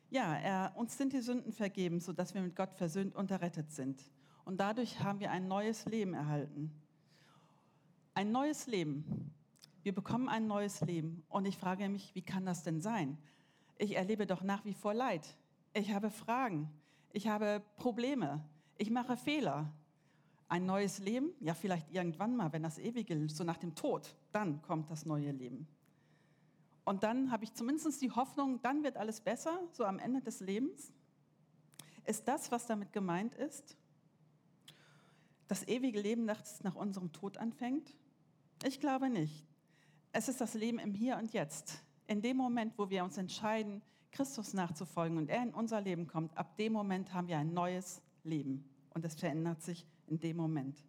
Ja, 0.09 0.35
er, 0.35 0.73
uns 0.75 0.97
sind 0.97 1.13
die 1.13 1.21
Sünden 1.21 1.51
vergeben, 1.51 1.99
sodass 1.99 2.33
wir 2.33 2.41
mit 2.41 2.55
Gott 2.55 2.73
versöhnt 2.73 3.15
und 3.15 3.31
errettet 3.31 3.71
sind. 3.71 4.01
Und 4.45 4.59
dadurch 4.59 4.99
haben 4.99 5.19
wir 5.19 5.31
ein 5.31 5.47
neues 5.47 5.85
Leben 5.85 6.13
erhalten. 6.13 6.71
Ein 8.13 8.31
neues 8.31 8.67
Leben. 8.67 9.33
Wir 9.87 9.95
bekommen 9.95 10.27
ein 10.27 10.47
neues 10.47 10.81
Leben. 10.81 11.23
Und 11.29 11.45
ich 11.45 11.57
frage 11.57 11.87
mich, 11.87 12.13
wie 12.13 12.21
kann 12.21 12.45
das 12.45 12.61
denn 12.61 12.81
sein? 12.81 13.17
Ich 13.77 13.95
erlebe 13.95 14.27
doch 14.27 14.43
nach 14.43 14.65
wie 14.65 14.73
vor 14.73 14.93
Leid. 14.93 15.37
Ich 15.73 15.93
habe 15.93 16.09
Fragen. 16.09 16.69
Ich 17.13 17.29
habe 17.29 17.63
Probleme. 17.77 18.43
Ich 18.77 18.89
mache 18.89 19.15
Fehler. 19.15 19.71
Ein 20.49 20.65
neues 20.65 20.99
Leben? 20.99 21.29
Ja, 21.39 21.53
vielleicht 21.53 21.89
irgendwann 21.89 22.35
mal, 22.35 22.51
wenn 22.51 22.63
das 22.63 22.79
Ewige, 22.79 23.29
so 23.29 23.45
nach 23.45 23.55
dem 23.55 23.75
Tod, 23.75 24.13
dann 24.33 24.61
kommt 24.61 24.91
das 24.91 25.05
neue 25.05 25.31
Leben. 25.31 25.69
Und 26.83 27.03
dann 27.03 27.31
habe 27.31 27.45
ich 27.45 27.53
zumindest 27.53 28.01
die 28.01 28.11
Hoffnung, 28.11 28.61
dann 28.61 28.83
wird 28.83 28.97
alles 28.97 29.21
besser, 29.21 29.57
so 29.71 29.85
am 29.85 29.99
Ende 29.99 30.19
des 30.19 30.41
Lebens. 30.41 30.91
Ist 32.03 32.27
das, 32.27 32.51
was 32.51 32.65
damit 32.65 32.91
gemeint 32.91 33.35
ist? 33.35 33.77
Das 35.47 35.65
ewige 35.65 36.01
Leben, 36.01 36.27
das 36.27 36.61
nach 36.65 36.75
unserem 36.75 37.13
Tod 37.13 37.37
anfängt? 37.37 37.95
Ich 38.65 38.81
glaube 38.81 39.09
nicht. 39.09 39.46
Es 40.11 40.27
ist 40.27 40.41
das 40.41 40.53
Leben 40.53 40.79
im 40.79 40.93
Hier 40.93 41.17
und 41.17 41.33
Jetzt. 41.33 41.83
In 42.07 42.21
dem 42.21 42.37
Moment, 42.37 42.77
wo 42.77 42.89
wir 42.89 43.03
uns 43.03 43.17
entscheiden, 43.17 43.81
Christus 44.11 44.53
nachzufolgen 44.53 45.17
und 45.17 45.29
er 45.29 45.43
in 45.43 45.53
unser 45.53 45.81
Leben 45.81 46.07
kommt, 46.07 46.35
ab 46.37 46.55
dem 46.57 46.73
Moment 46.73 47.13
haben 47.13 47.27
wir 47.27 47.37
ein 47.37 47.53
neues 47.53 48.01
Leben. 48.23 48.67
und 48.93 49.05
es 49.05 49.13
verändert 49.13 49.61
sich 49.61 49.85
in 50.07 50.19
dem 50.19 50.37
Moment. 50.37 50.83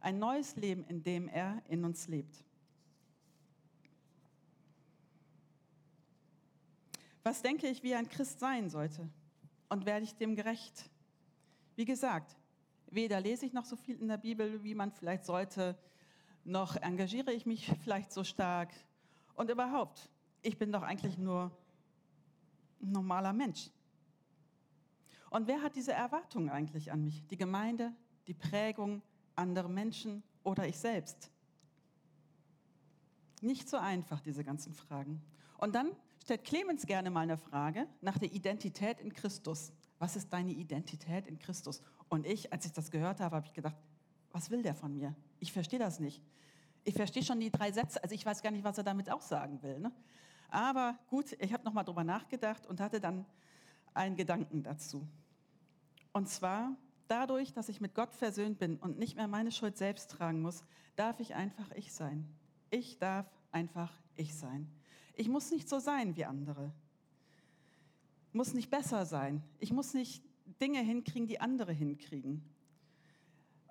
Ein 0.00 0.18
neues 0.18 0.56
Leben, 0.56 0.84
in 0.84 1.02
dem 1.02 1.28
er 1.28 1.62
in 1.68 1.84
uns 1.84 2.08
lebt. 2.08 2.42
Was 7.22 7.42
denke 7.42 7.68
ich, 7.68 7.82
wie 7.82 7.94
ein 7.94 8.08
Christ 8.08 8.40
sein 8.40 8.70
sollte? 8.70 9.06
Und 9.68 9.84
werde 9.84 10.04
ich 10.04 10.14
dem 10.14 10.34
gerecht? 10.34 10.90
Wie 11.76 11.84
gesagt, 11.84 12.36
weder 12.86 13.20
lese 13.20 13.44
ich 13.44 13.52
noch 13.52 13.66
so 13.66 13.76
viel 13.76 14.00
in 14.00 14.08
der 14.08 14.16
Bibel, 14.16 14.64
wie 14.64 14.74
man 14.74 14.90
vielleicht 14.90 15.26
sollte, 15.26 15.78
noch 16.44 16.76
engagiere 16.76 17.32
ich 17.32 17.46
mich 17.46 17.72
vielleicht 17.82 18.12
so 18.12 18.24
stark. 18.24 18.70
Und 19.34 19.50
überhaupt, 19.50 20.10
ich 20.42 20.58
bin 20.58 20.72
doch 20.72 20.82
eigentlich 20.82 21.18
nur 21.18 21.50
ein 22.80 22.92
normaler 22.92 23.32
Mensch. 23.32 23.70
Und 25.30 25.46
wer 25.46 25.62
hat 25.62 25.76
diese 25.76 25.92
Erwartungen 25.92 26.50
eigentlich 26.50 26.92
an 26.92 27.02
mich? 27.02 27.26
Die 27.28 27.36
Gemeinde, 27.36 27.92
die 28.26 28.34
Prägung, 28.34 29.02
andere 29.34 29.68
Menschen 29.68 30.22
oder 30.42 30.68
ich 30.68 30.76
selbst? 30.76 31.30
Nicht 33.40 33.68
so 33.68 33.78
einfach, 33.78 34.20
diese 34.20 34.44
ganzen 34.44 34.74
Fragen. 34.74 35.22
Und 35.56 35.74
dann 35.74 35.92
stellt 36.22 36.44
Clemens 36.44 36.86
gerne 36.86 37.10
mal 37.10 37.20
eine 37.20 37.38
Frage 37.38 37.88
nach 38.00 38.18
der 38.18 38.32
Identität 38.32 39.00
in 39.00 39.12
Christus. 39.12 39.72
Was 39.98 40.16
ist 40.16 40.32
deine 40.32 40.52
Identität 40.52 41.26
in 41.26 41.38
Christus? 41.38 41.80
Und 42.08 42.26
ich, 42.26 42.52
als 42.52 42.66
ich 42.66 42.72
das 42.72 42.90
gehört 42.90 43.20
habe, 43.20 43.36
habe 43.36 43.46
ich 43.46 43.54
gedacht, 43.54 43.76
was 44.32 44.50
will 44.50 44.62
der 44.62 44.74
von 44.74 44.94
mir? 44.94 45.14
Ich 45.42 45.52
verstehe 45.52 45.80
das 45.80 45.98
nicht. 45.98 46.22
Ich 46.84 46.94
verstehe 46.94 47.24
schon 47.24 47.40
die 47.40 47.50
drei 47.50 47.72
Sätze, 47.72 48.00
also 48.00 48.14
ich 48.14 48.24
weiß 48.24 48.42
gar 48.42 48.52
nicht, 48.52 48.62
was 48.62 48.78
er 48.78 48.84
damit 48.84 49.10
auch 49.10 49.22
sagen 49.22 49.60
will. 49.60 49.80
Ne? 49.80 49.90
Aber 50.48 50.96
gut, 51.08 51.32
ich 51.40 51.52
habe 51.52 51.64
nochmal 51.64 51.84
drüber 51.84 52.04
nachgedacht 52.04 52.64
und 52.64 52.80
hatte 52.80 53.00
dann 53.00 53.26
einen 53.92 54.14
Gedanken 54.14 54.62
dazu. 54.62 55.04
Und 56.12 56.28
zwar, 56.28 56.76
dadurch, 57.08 57.52
dass 57.52 57.68
ich 57.68 57.80
mit 57.80 57.96
Gott 57.96 58.14
versöhnt 58.14 58.60
bin 58.60 58.76
und 58.76 59.00
nicht 59.00 59.16
mehr 59.16 59.26
meine 59.26 59.50
Schuld 59.50 59.76
selbst 59.76 60.12
tragen 60.12 60.42
muss, 60.42 60.62
darf 60.94 61.18
ich 61.18 61.34
einfach 61.34 61.72
ich 61.72 61.92
sein. 61.92 62.32
Ich 62.70 63.00
darf 63.00 63.26
einfach 63.50 63.92
ich 64.14 64.36
sein. 64.36 64.70
Ich 65.14 65.28
muss 65.28 65.50
nicht 65.50 65.68
so 65.68 65.80
sein 65.80 66.14
wie 66.14 66.24
andere. 66.24 66.72
Muss 68.32 68.54
nicht 68.54 68.70
besser 68.70 69.06
sein. 69.06 69.42
Ich 69.58 69.72
muss 69.72 69.92
nicht 69.92 70.22
Dinge 70.60 70.78
hinkriegen, 70.82 71.26
die 71.26 71.40
andere 71.40 71.72
hinkriegen. 71.72 72.48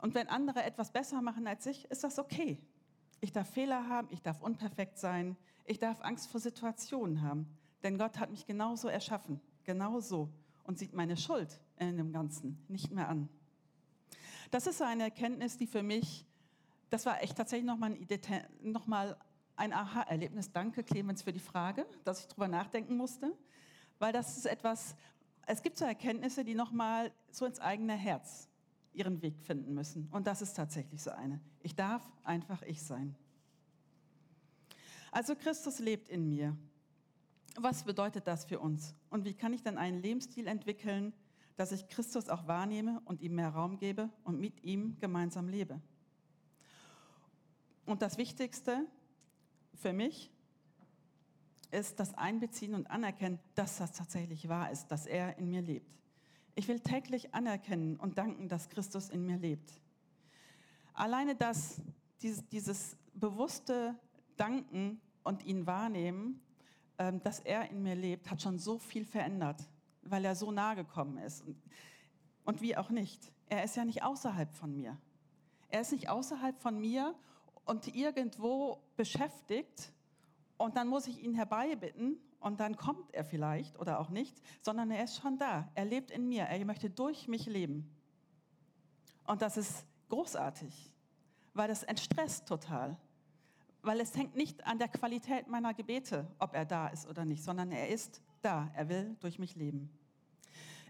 Und 0.01 0.15
wenn 0.15 0.27
andere 0.27 0.63
etwas 0.63 0.91
besser 0.91 1.21
machen 1.21 1.47
als 1.47 1.65
ich, 1.67 1.85
ist 1.91 2.03
das 2.03 2.17
okay. 2.17 2.57
Ich 3.21 3.31
darf 3.31 3.49
Fehler 3.49 3.87
haben, 3.87 4.07
ich 4.11 4.21
darf 4.21 4.41
unperfekt 4.41 4.97
sein, 4.97 5.37
ich 5.65 5.77
darf 5.77 6.01
Angst 6.01 6.29
vor 6.29 6.39
Situationen 6.39 7.21
haben. 7.21 7.47
Denn 7.83 7.99
Gott 7.99 8.19
hat 8.19 8.31
mich 8.31 8.47
genauso 8.47 8.87
erschaffen, 8.87 9.39
genauso 9.63 10.29
und 10.63 10.79
sieht 10.79 10.93
meine 10.93 11.17
Schuld 11.17 11.61
in 11.77 11.97
dem 11.97 12.11
Ganzen 12.11 12.63
nicht 12.67 12.91
mehr 12.91 13.09
an. 13.09 13.29
Das 14.49 14.65
ist 14.65 14.81
eine 14.81 15.03
Erkenntnis, 15.03 15.57
die 15.57 15.67
für 15.67 15.83
mich, 15.83 16.25
das 16.89 17.05
war 17.05 17.21
echt 17.21 17.37
tatsächlich 17.37 17.67
nochmal 17.67 17.91
ein, 17.91 18.71
noch 18.71 18.87
ein 19.55 19.73
Aha-Erlebnis. 19.73 20.51
Danke, 20.51 20.83
Clemens, 20.83 21.21
für 21.21 21.31
die 21.31 21.39
Frage, 21.39 21.85
dass 22.03 22.21
ich 22.21 22.27
darüber 22.27 22.47
nachdenken 22.47 22.97
musste, 22.97 23.31
weil 23.99 24.11
das 24.11 24.35
ist 24.35 24.47
etwas, 24.47 24.95
es 25.45 25.61
gibt 25.61 25.77
so 25.77 25.85
Erkenntnisse, 25.85 26.43
die 26.43 26.55
nochmal 26.55 27.11
so 27.29 27.45
ins 27.45 27.59
eigene 27.59 27.93
Herz 27.93 28.50
ihren 28.93 29.21
Weg 29.21 29.39
finden 29.41 29.73
müssen. 29.73 30.07
Und 30.11 30.27
das 30.27 30.41
ist 30.41 30.53
tatsächlich 30.53 31.01
so 31.01 31.11
eine. 31.11 31.39
Ich 31.61 31.75
darf 31.75 32.03
einfach 32.23 32.61
ich 32.63 32.81
sein. 32.81 33.15
Also 35.11 35.35
Christus 35.35 35.79
lebt 35.79 36.09
in 36.09 36.29
mir. 36.29 36.57
Was 37.57 37.83
bedeutet 37.83 38.27
das 38.27 38.45
für 38.45 38.59
uns? 38.59 38.95
Und 39.09 39.25
wie 39.25 39.33
kann 39.33 39.53
ich 39.53 39.61
dann 39.61 39.77
einen 39.77 40.01
Lebensstil 40.01 40.47
entwickeln, 40.47 41.13
dass 41.57 41.71
ich 41.71 41.87
Christus 41.89 42.29
auch 42.29 42.47
wahrnehme 42.47 43.01
und 43.05 43.21
ihm 43.21 43.35
mehr 43.35 43.49
Raum 43.49 43.77
gebe 43.77 44.09
und 44.23 44.39
mit 44.39 44.63
ihm 44.63 44.97
gemeinsam 44.99 45.49
lebe? 45.49 45.81
Und 47.85 48.01
das 48.01 48.17
Wichtigste, 48.17 48.85
für 49.73 49.91
mich 49.91 50.31
ist 51.71 51.99
das 51.99 52.13
Einbeziehen 52.13 52.73
und 52.73 52.89
Anerkennen, 52.89 53.39
dass 53.55 53.77
das 53.77 53.91
tatsächlich 53.91 54.47
wahr 54.47 54.71
ist, 54.71 54.87
dass 54.87 55.05
er 55.05 55.37
in 55.37 55.49
mir 55.49 55.61
lebt. 55.61 55.89
Ich 56.55 56.67
will 56.67 56.79
täglich 56.79 57.33
anerkennen 57.33 57.97
und 57.97 58.17
danken, 58.17 58.49
dass 58.49 58.69
Christus 58.69 59.09
in 59.09 59.25
mir 59.25 59.37
lebt. 59.37 59.71
Alleine 60.93 61.35
das, 61.35 61.81
dieses, 62.21 62.47
dieses 62.49 62.97
bewusste 63.13 63.97
Danken 64.35 64.99
und 65.23 65.45
ihn 65.45 65.65
wahrnehmen, 65.65 66.41
ähm, 66.97 67.21
dass 67.23 67.39
er 67.39 67.69
in 67.69 67.81
mir 67.81 67.95
lebt, 67.95 68.29
hat 68.29 68.41
schon 68.41 68.59
so 68.59 68.77
viel 68.77 69.05
verändert, 69.05 69.69
weil 70.01 70.25
er 70.25 70.35
so 70.35 70.51
nahe 70.51 70.75
gekommen 70.75 71.17
ist. 71.17 71.41
Und, 71.41 71.57
und 72.43 72.61
wie 72.61 72.75
auch 72.75 72.89
nicht. 72.89 73.31
Er 73.47 73.63
ist 73.63 73.75
ja 73.75 73.85
nicht 73.85 74.03
außerhalb 74.03 74.53
von 74.53 74.75
mir. 74.75 74.97
Er 75.69 75.81
ist 75.81 75.93
nicht 75.93 76.09
außerhalb 76.09 76.59
von 76.59 76.79
mir 76.79 77.15
und 77.65 77.87
irgendwo 77.95 78.83
beschäftigt 78.97 79.93
und 80.57 80.75
dann 80.75 80.89
muss 80.89 81.07
ich 81.07 81.23
ihn 81.23 81.33
herbeibitten 81.33 82.17
und 82.41 82.59
dann 82.59 82.75
kommt 82.75 83.13
er 83.13 83.23
vielleicht 83.23 83.79
oder 83.79 83.99
auch 83.99 84.09
nicht, 84.09 84.41
sondern 84.61 84.91
er 84.91 85.03
ist 85.03 85.21
schon 85.21 85.37
da. 85.37 85.69
Er 85.75 85.85
lebt 85.85 86.11
in 86.11 86.27
mir. 86.27 86.43
Er 86.43 86.65
möchte 86.65 86.89
durch 86.89 87.27
mich 87.27 87.45
leben. 87.45 87.89
Und 89.25 89.43
das 89.43 89.57
ist 89.57 89.85
großartig, 90.09 90.91
weil 91.53 91.67
das 91.67 91.83
entstresst 91.83 92.47
total. 92.47 92.97
Weil 93.83 93.99
es 93.99 94.15
hängt 94.17 94.35
nicht 94.35 94.65
an 94.65 94.79
der 94.79 94.87
Qualität 94.87 95.47
meiner 95.47 95.73
Gebete, 95.73 96.27
ob 96.39 96.53
er 96.53 96.65
da 96.65 96.87
ist 96.87 97.07
oder 97.07 97.25
nicht, 97.25 97.43
sondern 97.43 97.71
er 97.71 97.89
ist 97.89 98.21
da. 98.41 98.71
Er 98.75 98.89
will 98.89 99.15
durch 99.19 99.39
mich 99.39 99.55
leben. 99.55 99.89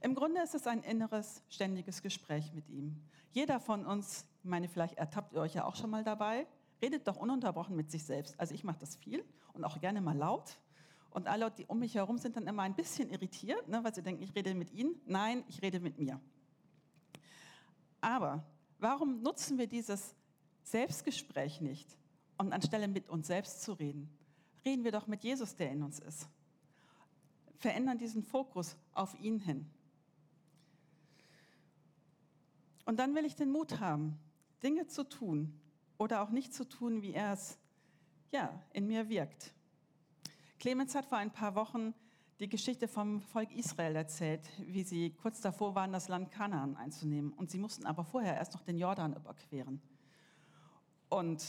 Im 0.01 0.15
Grunde 0.15 0.41
ist 0.41 0.55
es 0.55 0.65
ein 0.67 0.83
inneres, 0.83 1.43
ständiges 1.49 2.01
Gespräch 2.01 2.53
mit 2.53 2.69
ihm. 2.69 2.95
Jeder 3.33 3.59
von 3.59 3.85
uns, 3.85 4.25
ich 4.41 4.49
meine, 4.49 4.67
vielleicht 4.67 4.97
ertappt 4.97 5.33
ihr 5.33 5.41
euch 5.41 5.53
ja 5.53 5.65
auch 5.65 5.75
schon 5.75 5.89
mal 5.89 6.03
dabei, 6.03 6.47
redet 6.81 7.07
doch 7.07 7.17
ununterbrochen 7.17 7.75
mit 7.75 7.91
sich 7.91 8.03
selbst. 8.03 8.39
Also 8.39 8.55
ich 8.55 8.63
mache 8.63 8.79
das 8.79 8.95
viel 8.95 9.23
und 9.53 9.63
auch 9.63 9.79
gerne 9.79 10.01
mal 10.01 10.17
laut. 10.17 10.57
Und 11.11 11.27
alle, 11.27 11.51
die 11.51 11.65
um 11.65 11.79
mich 11.79 11.95
herum 11.95 12.17
sind 12.17 12.35
dann 12.37 12.47
immer 12.47 12.63
ein 12.63 12.75
bisschen 12.75 13.09
irritiert, 13.09 13.67
ne, 13.67 13.83
weil 13.83 13.93
sie 13.93 14.01
denken, 14.01 14.23
ich 14.23 14.33
rede 14.33 14.55
mit 14.55 14.71
ihnen. 14.71 14.95
Nein, 15.05 15.43
ich 15.47 15.61
rede 15.61 15.79
mit 15.79 15.99
mir. 15.99 16.19
Aber 17.99 18.43
warum 18.79 19.21
nutzen 19.21 19.57
wir 19.57 19.67
dieses 19.67 20.15
Selbstgespräch 20.63 21.61
nicht? 21.61 21.97
Und 22.37 22.53
anstelle 22.53 22.87
mit 22.87 23.09
uns 23.09 23.27
selbst 23.27 23.61
zu 23.61 23.73
reden, 23.73 24.09
reden 24.65 24.83
wir 24.83 24.91
doch 24.91 25.05
mit 25.05 25.23
Jesus, 25.23 25.55
der 25.55 25.71
in 25.71 25.83
uns 25.83 25.99
ist. 25.99 26.27
Verändern 27.57 27.99
diesen 27.99 28.23
Fokus 28.23 28.75
auf 28.93 29.13
ihn 29.19 29.39
hin. 29.39 29.69
Und 32.85 32.97
dann 32.97 33.13
will 33.13 33.25
ich 33.25 33.35
den 33.35 33.51
Mut 33.51 33.79
haben, 33.79 34.17
Dinge 34.63 34.87
zu 34.87 35.07
tun, 35.07 35.53
oder 36.01 36.21
auch 36.21 36.31
nicht 36.31 36.51
zu 36.51 36.67
tun, 36.67 37.03
wie 37.03 37.13
er 37.13 37.33
es 37.33 37.59
ja, 38.31 38.59
in 38.73 38.87
mir 38.87 39.07
wirkt. 39.07 39.53
Clemens 40.61 40.93
hat 40.93 41.07
vor 41.07 41.17
ein 41.17 41.31
paar 41.31 41.55
Wochen 41.55 41.95
die 42.39 42.47
Geschichte 42.47 42.87
vom 42.87 43.19
Volk 43.19 43.51
Israel 43.51 43.95
erzählt, 43.95 44.47
wie 44.59 44.83
sie 44.83 45.09
kurz 45.09 45.41
davor 45.41 45.73
waren, 45.73 45.91
das 45.91 46.07
Land 46.07 46.29
Kanaan 46.31 46.77
einzunehmen. 46.77 47.33
Und 47.33 47.49
sie 47.49 47.57
mussten 47.57 47.87
aber 47.87 48.03
vorher 48.03 48.35
erst 48.35 48.53
noch 48.53 48.61
den 48.61 48.77
Jordan 48.77 49.15
überqueren. 49.15 49.81
Und 51.09 51.43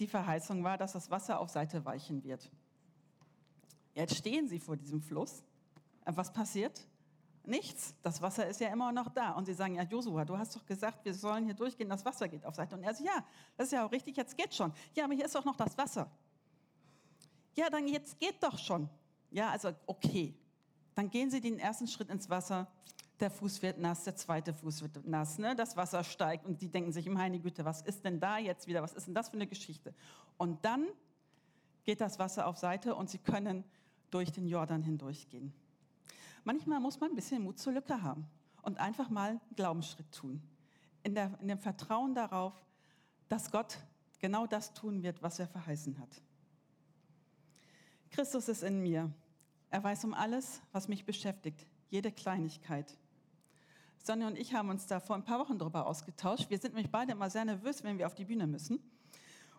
die 0.00 0.08
Verheißung 0.08 0.64
war, 0.64 0.76
dass 0.76 0.94
das 0.94 1.08
Wasser 1.08 1.38
auf 1.38 1.50
Seite 1.50 1.84
weichen 1.84 2.24
wird. 2.24 2.50
Jetzt 3.94 4.16
stehen 4.16 4.48
sie 4.48 4.58
vor 4.58 4.76
diesem 4.76 5.00
Fluss. 5.00 5.44
Was 6.04 6.32
passiert? 6.32 6.84
Nichts. 7.44 7.94
Das 8.02 8.20
Wasser 8.22 8.48
ist 8.48 8.60
ja 8.60 8.70
immer 8.70 8.90
noch 8.90 9.08
da. 9.08 9.34
Und 9.34 9.44
sie 9.44 9.54
sagen, 9.54 9.76
ja, 9.76 9.84
Josua, 9.84 10.24
du 10.24 10.36
hast 10.36 10.56
doch 10.56 10.66
gesagt, 10.66 11.04
wir 11.04 11.14
sollen 11.14 11.44
hier 11.44 11.54
durchgehen, 11.54 11.88
das 11.88 12.04
Wasser 12.04 12.26
geht 12.26 12.44
auf 12.44 12.56
Seite. 12.56 12.74
Und 12.74 12.82
er 12.82 12.92
sagt, 12.92 13.06
ja, 13.06 13.24
das 13.56 13.68
ist 13.68 13.72
ja 13.72 13.86
auch 13.86 13.92
richtig, 13.92 14.16
jetzt 14.16 14.36
geht 14.36 14.52
schon. 14.52 14.72
Ja, 14.94 15.04
aber 15.04 15.14
hier 15.14 15.26
ist 15.26 15.34
doch 15.36 15.44
noch 15.44 15.56
das 15.56 15.78
Wasser. 15.78 16.10
Ja, 17.56 17.70
dann 17.70 17.88
jetzt 17.88 18.18
geht 18.18 18.42
doch 18.42 18.58
schon. 18.58 18.88
Ja, 19.30 19.50
also 19.50 19.72
okay. 19.86 20.34
Dann 20.94 21.10
gehen 21.10 21.30
sie 21.30 21.40
den 21.40 21.58
ersten 21.58 21.88
Schritt 21.88 22.10
ins 22.10 22.30
Wasser. 22.30 22.68
Der 23.18 23.30
Fuß 23.30 23.62
wird 23.62 23.78
nass, 23.78 24.04
der 24.04 24.14
zweite 24.14 24.52
Fuß 24.52 24.82
wird 24.82 25.06
nass. 25.06 25.38
Ne? 25.38 25.56
Das 25.56 25.76
Wasser 25.76 26.04
steigt 26.04 26.44
und 26.46 26.60
die 26.60 26.68
denken 26.68 26.92
sich, 26.92 27.08
meine 27.08 27.40
Güte, 27.40 27.64
was 27.64 27.80
ist 27.82 28.04
denn 28.04 28.20
da 28.20 28.38
jetzt 28.38 28.66
wieder? 28.66 28.82
Was 28.82 28.92
ist 28.92 29.06
denn 29.06 29.14
das 29.14 29.30
für 29.30 29.36
eine 29.36 29.46
Geschichte? 29.46 29.94
Und 30.36 30.64
dann 30.64 30.86
geht 31.84 32.00
das 32.00 32.18
Wasser 32.18 32.46
auf 32.46 32.58
Seite 32.58 32.94
und 32.94 33.08
sie 33.08 33.18
können 33.18 33.64
durch 34.10 34.32
den 34.32 34.46
Jordan 34.46 34.82
hindurchgehen. 34.82 35.52
Manchmal 36.44 36.78
muss 36.78 37.00
man 37.00 37.10
ein 37.10 37.16
bisschen 37.16 37.42
Mut 37.42 37.58
zur 37.58 37.72
Lücke 37.72 38.02
haben 38.02 38.26
und 38.62 38.78
einfach 38.78 39.08
mal 39.08 39.30
einen 39.30 39.40
Glaubensschritt 39.56 40.12
tun. 40.12 40.42
In, 41.02 41.14
der, 41.14 41.38
in 41.40 41.48
dem 41.48 41.58
Vertrauen 41.58 42.14
darauf, 42.14 42.52
dass 43.28 43.50
Gott 43.50 43.78
genau 44.18 44.46
das 44.46 44.74
tun 44.74 45.02
wird, 45.02 45.22
was 45.22 45.38
er 45.38 45.48
verheißen 45.48 45.98
hat. 45.98 46.22
Christus 48.10 48.48
ist 48.48 48.62
in 48.62 48.82
mir. 48.82 49.12
Er 49.70 49.82
weiß 49.82 50.04
um 50.04 50.14
alles, 50.14 50.62
was 50.72 50.88
mich 50.88 51.04
beschäftigt, 51.04 51.66
jede 51.88 52.12
Kleinigkeit. 52.12 52.96
Sonja 53.98 54.26
und 54.26 54.38
ich 54.38 54.54
haben 54.54 54.70
uns 54.70 54.86
da 54.86 55.00
vor 55.00 55.16
ein 55.16 55.24
paar 55.24 55.40
Wochen 55.40 55.58
darüber 55.58 55.86
ausgetauscht. 55.86 56.48
Wir 56.48 56.58
sind 56.58 56.74
nämlich 56.74 56.90
beide 56.90 57.12
immer 57.12 57.28
sehr 57.28 57.44
nervös, 57.44 57.82
wenn 57.82 57.98
wir 57.98 58.06
auf 58.06 58.14
die 58.14 58.24
Bühne 58.24 58.46
müssen 58.46 58.80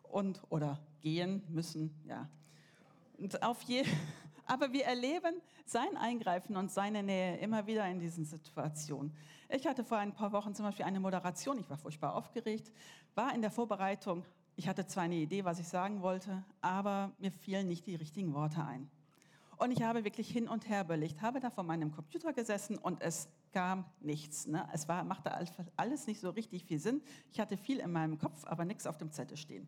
und 0.04 0.42
oder 0.50 0.80
gehen 1.02 1.44
müssen, 1.50 1.94
ja. 2.08 2.30
Und 3.18 3.44
auf, 3.44 3.62
je, 3.64 3.84
Aber 4.48 4.72
wir 4.72 4.86
erleben 4.86 5.42
sein 5.66 5.98
Eingreifen 5.98 6.56
und 6.56 6.72
seine 6.72 7.04
Nähe 7.04 7.38
immer 7.38 7.68
wieder 7.68 7.86
in 7.90 8.00
diesen 8.00 8.24
Situationen. 8.24 9.14
Ich 9.50 9.68
hatte 9.68 9.84
vor 9.84 9.98
ein 9.98 10.14
paar 10.14 10.32
Wochen 10.32 10.56
zum 10.56 10.66
Beispiel 10.66 10.86
eine 10.86 11.02
Moderation, 11.02 11.60
ich 11.60 11.70
war 11.70 11.78
furchtbar 11.78 12.16
aufgeregt, 12.16 12.72
war 13.14 13.36
in 13.36 13.42
der 13.42 13.52
Vorbereitung, 13.52 14.26
ich 14.58 14.68
hatte 14.68 14.88
zwar 14.88 15.04
eine 15.04 15.16
Idee, 15.16 15.46
was 15.46 15.60
ich 15.60 15.68
sagen 15.68 16.02
wollte, 16.02 16.44
aber 16.62 17.14
mir 17.20 17.32
fielen 17.32 17.68
nicht 17.68 17.86
die 17.86 17.96
richtigen 17.96 18.34
Worte 18.34 18.66
ein. 18.66 18.90
Und 19.58 19.72
ich 19.72 19.84
habe 19.84 20.04
wirklich 20.04 20.30
hin 20.30 20.48
und 20.48 20.68
her 20.68 20.82
überlegt, 20.82 21.22
habe 21.22 21.40
da 21.40 21.50
vor 21.50 21.64
meinem 21.64 21.92
Computer 21.92 22.34
gesessen 22.34 22.78
und 22.78 23.02
es 23.02 23.30
kam 23.54 23.86
nichts. 24.02 24.48
Ne? 24.48 24.68
Es 24.74 24.88
war, 24.88 25.04
machte 25.04 25.32
alles 25.76 26.08
nicht 26.08 26.20
so 26.20 26.32
richtig 26.32 26.66
viel 26.66 26.80
Sinn. 26.80 27.02
Ich 27.32 27.40
hatte 27.40 27.56
viel 27.56 27.80
in 27.80 27.92
meinem 27.92 28.18
Kopf, 28.18 28.46
aber 28.46 28.66
nichts 28.66 28.88
auf 28.88 28.98
dem 28.98 29.12
Zettel 29.12 29.38
stehen. 29.38 29.68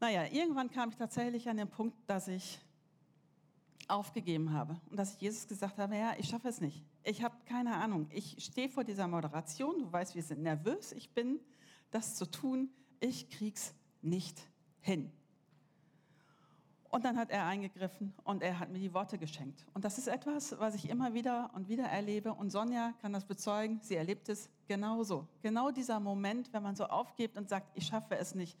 Naja, 0.00 0.24
irgendwann 0.32 0.70
kam 0.70 0.88
ich 0.88 0.96
tatsächlich 0.96 1.48
an 1.48 1.58
den 1.58 1.68
Punkt, 1.68 1.96
dass 2.06 2.28
ich 2.28 2.60
aufgegeben 3.88 4.52
habe 4.52 4.80
und 4.90 4.96
dass 4.96 5.14
ich 5.14 5.20
Jesus 5.20 5.46
gesagt 5.46 5.78
habe, 5.78 5.96
ja, 5.96 6.14
ich 6.18 6.28
schaffe 6.28 6.48
es 6.48 6.60
nicht. 6.60 6.82
Ich 7.04 7.22
habe 7.22 7.36
keine 7.44 7.76
Ahnung. 7.76 8.08
Ich 8.10 8.42
stehe 8.42 8.70
vor 8.70 8.84
dieser 8.84 9.06
Moderation. 9.06 9.78
Du 9.78 9.92
weißt, 9.92 10.14
wir 10.14 10.22
sind 10.22 10.42
nervös. 10.42 10.92
Ich 10.92 11.10
bin, 11.10 11.40
das 11.90 12.14
zu 12.14 12.26
tun. 12.26 12.70
Ich 13.00 13.28
krieg's 13.28 13.74
nicht 14.02 14.46
hin. 14.80 15.10
Und 16.92 17.06
dann 17.06 17.16
hat 17.16 17.30
er 17.30 17.46
eingegriffen 17.46 18.12
und 18.22 18.42
er 18.42 18.58
hat 18.58 18.68
mir 18.68 18.78
die 18.78 18.92
Worte 18.92 19.16
geschenkt. 19.16 19.64
Und 19.72 19.82
das 19.86 19.96
ist 19.96 20.08
etwas, 20.08 20.58
was 20.58 20.74
ich 20.74 20.90
immer 20.90 21.14
wieder 21.14 21.50
und 21.54 21.68
wieder 21.68 21.84
erlebe. 21.84 22.34
Und 22.34 22.50
Sonja 22.50 22.92
kann 23.00 23.14
das 23.14 23.24
bezeugen. 23.24 23.80
Sie 23.80 23.96
erlebt 23.96 24.28
es 24.28 24.50
genauso. 24.66 25.26
Genau 25.40 25.70
dieser 25.70 26.00
Moment, 26.00 26.52
wenn 26.52 26.62
man 26.62 26.76
so 26.76 26.84
aufgibt 26.84 27.38
und 27.38 27.48
sagt, 27.48 27.70
ich 27.74 27.86
schaffe 27.86 28.16
es 28.16 28.34
nicht, 28.34 28.58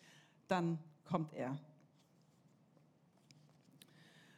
dann 0.48 0.78
kommt 1.04 1.34
er. 1.34 1.58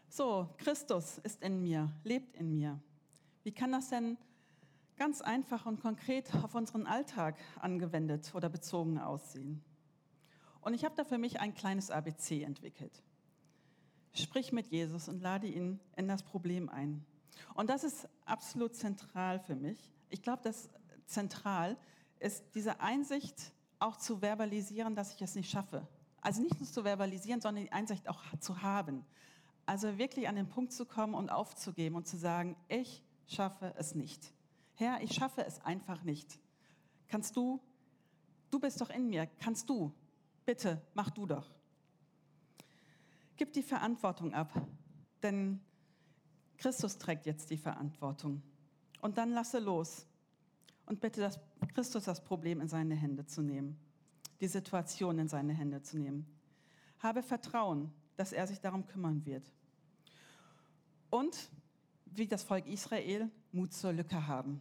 So, 0.08 0.48
Christus 0.58 1.18
ist 1.18 1.40
in 1.40 1.62
mir, 1.62 1.88
lebt 2.02 2.34
in 2.34 2.52
mir. 2.52 2.80
Wie 3.44 3.52
kann 3.52 3.70
das 3.70 3.90
denn 3.90 4.16
ganz 4.96 5.20
einfach 5.20 5.66
und 5.66 5.80
konkret 5.80 6.34
auf 6.42 6.56
unseren 6.56 6.86
Alltag 6.86 7.36
angewendet 7.60 8.34
oder 8.34 8.48
bezogen 8.48 8.98
aussehen? 8.98 9.62
Und 10.64 10.72
ich 10.72 10.84
habe 10.84 10.94
da 10.94 11.04
für 11.04 11.18
mich 11.18 11.40
ein 11.40 11.54
kleines 11.54 11.90
ABC 11.90 12.42
entwickelt. 12.42 13.02
Sprich 14.14 14.50
mit 14.50 14.68
Jesus 14.68 15.08
und 15.08 15.20
lade 15.20 15.46
ihn 15.46 15.78
in 15.96 16.08
das 16.08 16.22
Problem 16.22 16.70
ein. 16.70 17.04
Und 17.54 17.68
das 17.68 17.84
ist 17.84 18.08
absolut 18.24 18.74
zentral 18.74 19.40
für 19.40 19.56
mich. 19.56 19.92
Ich 20.08 20.22
glaube, 20.22 20.42
dass 20.42 20.70
zentral 21.04 21.76
ist 22.18 22.42
diese 22.54 22.80
Einsicht 22.80 23.52
auch 23.78 23.96
zu 23.96 24.22
verbalisieren, 24.22 24.94
dass 24.94 25.14
ich 25.14 25.20
es 25.20 25.34
nicht 25.34 25.50
schaffe. 25.50 25.86
Also 26.22 26.40
nicht 26.40 26.58
nur 26.58 26.66
zu 26.66 26.82
verbalisieren, 26.82 27.42
sondern 27.42 27.64
die 27.64 27.72
Einsicht 27.72 28.08
auch 28.08 28.22
zu 28.40 28.62
haben. 28.62 29.04
Also 29.66 29.98
wirklich 29.98 30.28
an 30.28 30.36
den 30.36 30.48
Punkt 30.48 30.72
zu 30.72 30.86
kommen 30.86 31.12
und 31.12 31.28
aufzugeben 31.28 31.96
und 31.96 32.06
zu 32.06 32.16
sagen, 32.16 32.56
ich 32.68 33.02
schaffe 33.26 33.74
es 33.76 33.94
nicht. 33.94 34.32
Herr, 34.76 35.02
ich 35.02 35.12
schaffe 35.12 35.44
es 35.44 35.60
einfach 35.60 36.04
nicht. 36.04 36.38
Kannst 37.08 37.36
du, 37.36 37.60
du 38.50 38.58
bist 38.58 38.80
doch 38.80 38.88
in 38.88 39.08
mir, 39.08 39.26
kannst 39.40 39.68
du, 39.68 39.92
bitte, 40.44 40.80
mach 40.94 41.10
du 41.10 41.26
doch. 41.26 41.50
Gib 43.36 43.52
die 43.52 43.62
Verantwortung 43.62 44.32
ab, 44.32 44.52
denn 45.22 45.60
Christus 46.56 46.98
trägt 46.98 47.26
jetzt 47.26 47.50
die 47.50 47.56
Verantwortung. 47.56 48.42
Und 49.00 49.18
dann 49.18 49.30
lasse 49.30 49.58
los 49.58 50.06
und 50.86 51.00
bitte 51.00 51.20
das, 51.20 51.38
Christus 51.74 52.04
das 52.04 52.22
Problem 52.22 52.60
in 52.60 52.68
seine 52.68 52.94
Hände 52.94 53.26
zu 53.26 53.42
nehmen, 53.42 53.76
die 54.40 54.46
Situation 54.46 55.18
in 55.18 55.28
seine 55.28 55.52
Hände 55.52 55.82
zu 55.82 55.98
nehmen. 55.98 56.26
Habe 57.00 57.22
Vertrauen, 57.22 57.92
dass 58.16 58.32
er 58.32 58.46
sich 58.46 58.60
darum 58.60 58.86
kümmern 58.86 59.24
wird. 59.24 59.50
Und 61.10 61.50
wie 62.06 62.26
das 62.26 62.44
Volk 62.44 62.66
Israel 62.66 63.30
Mut 63.52 63.72
zur 63.72 63.92
Lücke 63.92 64.26
haben. 64.26 64.60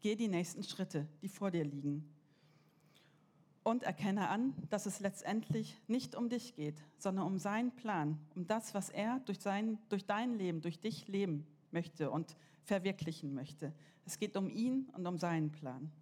Geh 0.00 0.14
die 0.14 0.28
nächsten 0.28 0.62
Schritte, 0.62 1.08
die 1.22 1.28
vor 1.28 1.50
dir 1.50 1.64
liegen. 1.64 2.08
Und 3.68 3.82
erkenne 3.82 4.30
an, 4.30 4.54
dass 4.70 4.86
es 4.86 4.98
letztendlich 4.98 5.76
nicht 5.88 6.14
um 6.14 6.30
dich 6.30 6.54
geht, 6.54 6.82
sondern 6.96 7.26
um 7.26 7.36
seinen 7.36 7.70
Plan, 7.70 8.18
um 8.34 8.46
das, 8.46 8.72
was 8.72 8.88
er 8.88 9.20
durch, 9.26 9.40
sein, 9.40 9.76
durch 9.90 10.06
dein 10.06 10.38
Leben, 10.38 10.62
durch 10.62 10.80
dich 10.80 11.06
leben 11.06 11.46
möchte 11.70 12.10
und 12.10 12.34
verwirklichen 12.64 13.34
möchte. 13.34 13.74
Es 14.06 14.18
geht 14.18 14.38
um 14.38 14.48
ihn 14.48 14.88
und 14.94 15.06
um 15.06 15.18
seinen 15.18 15.52
Plan. 15.52 15.92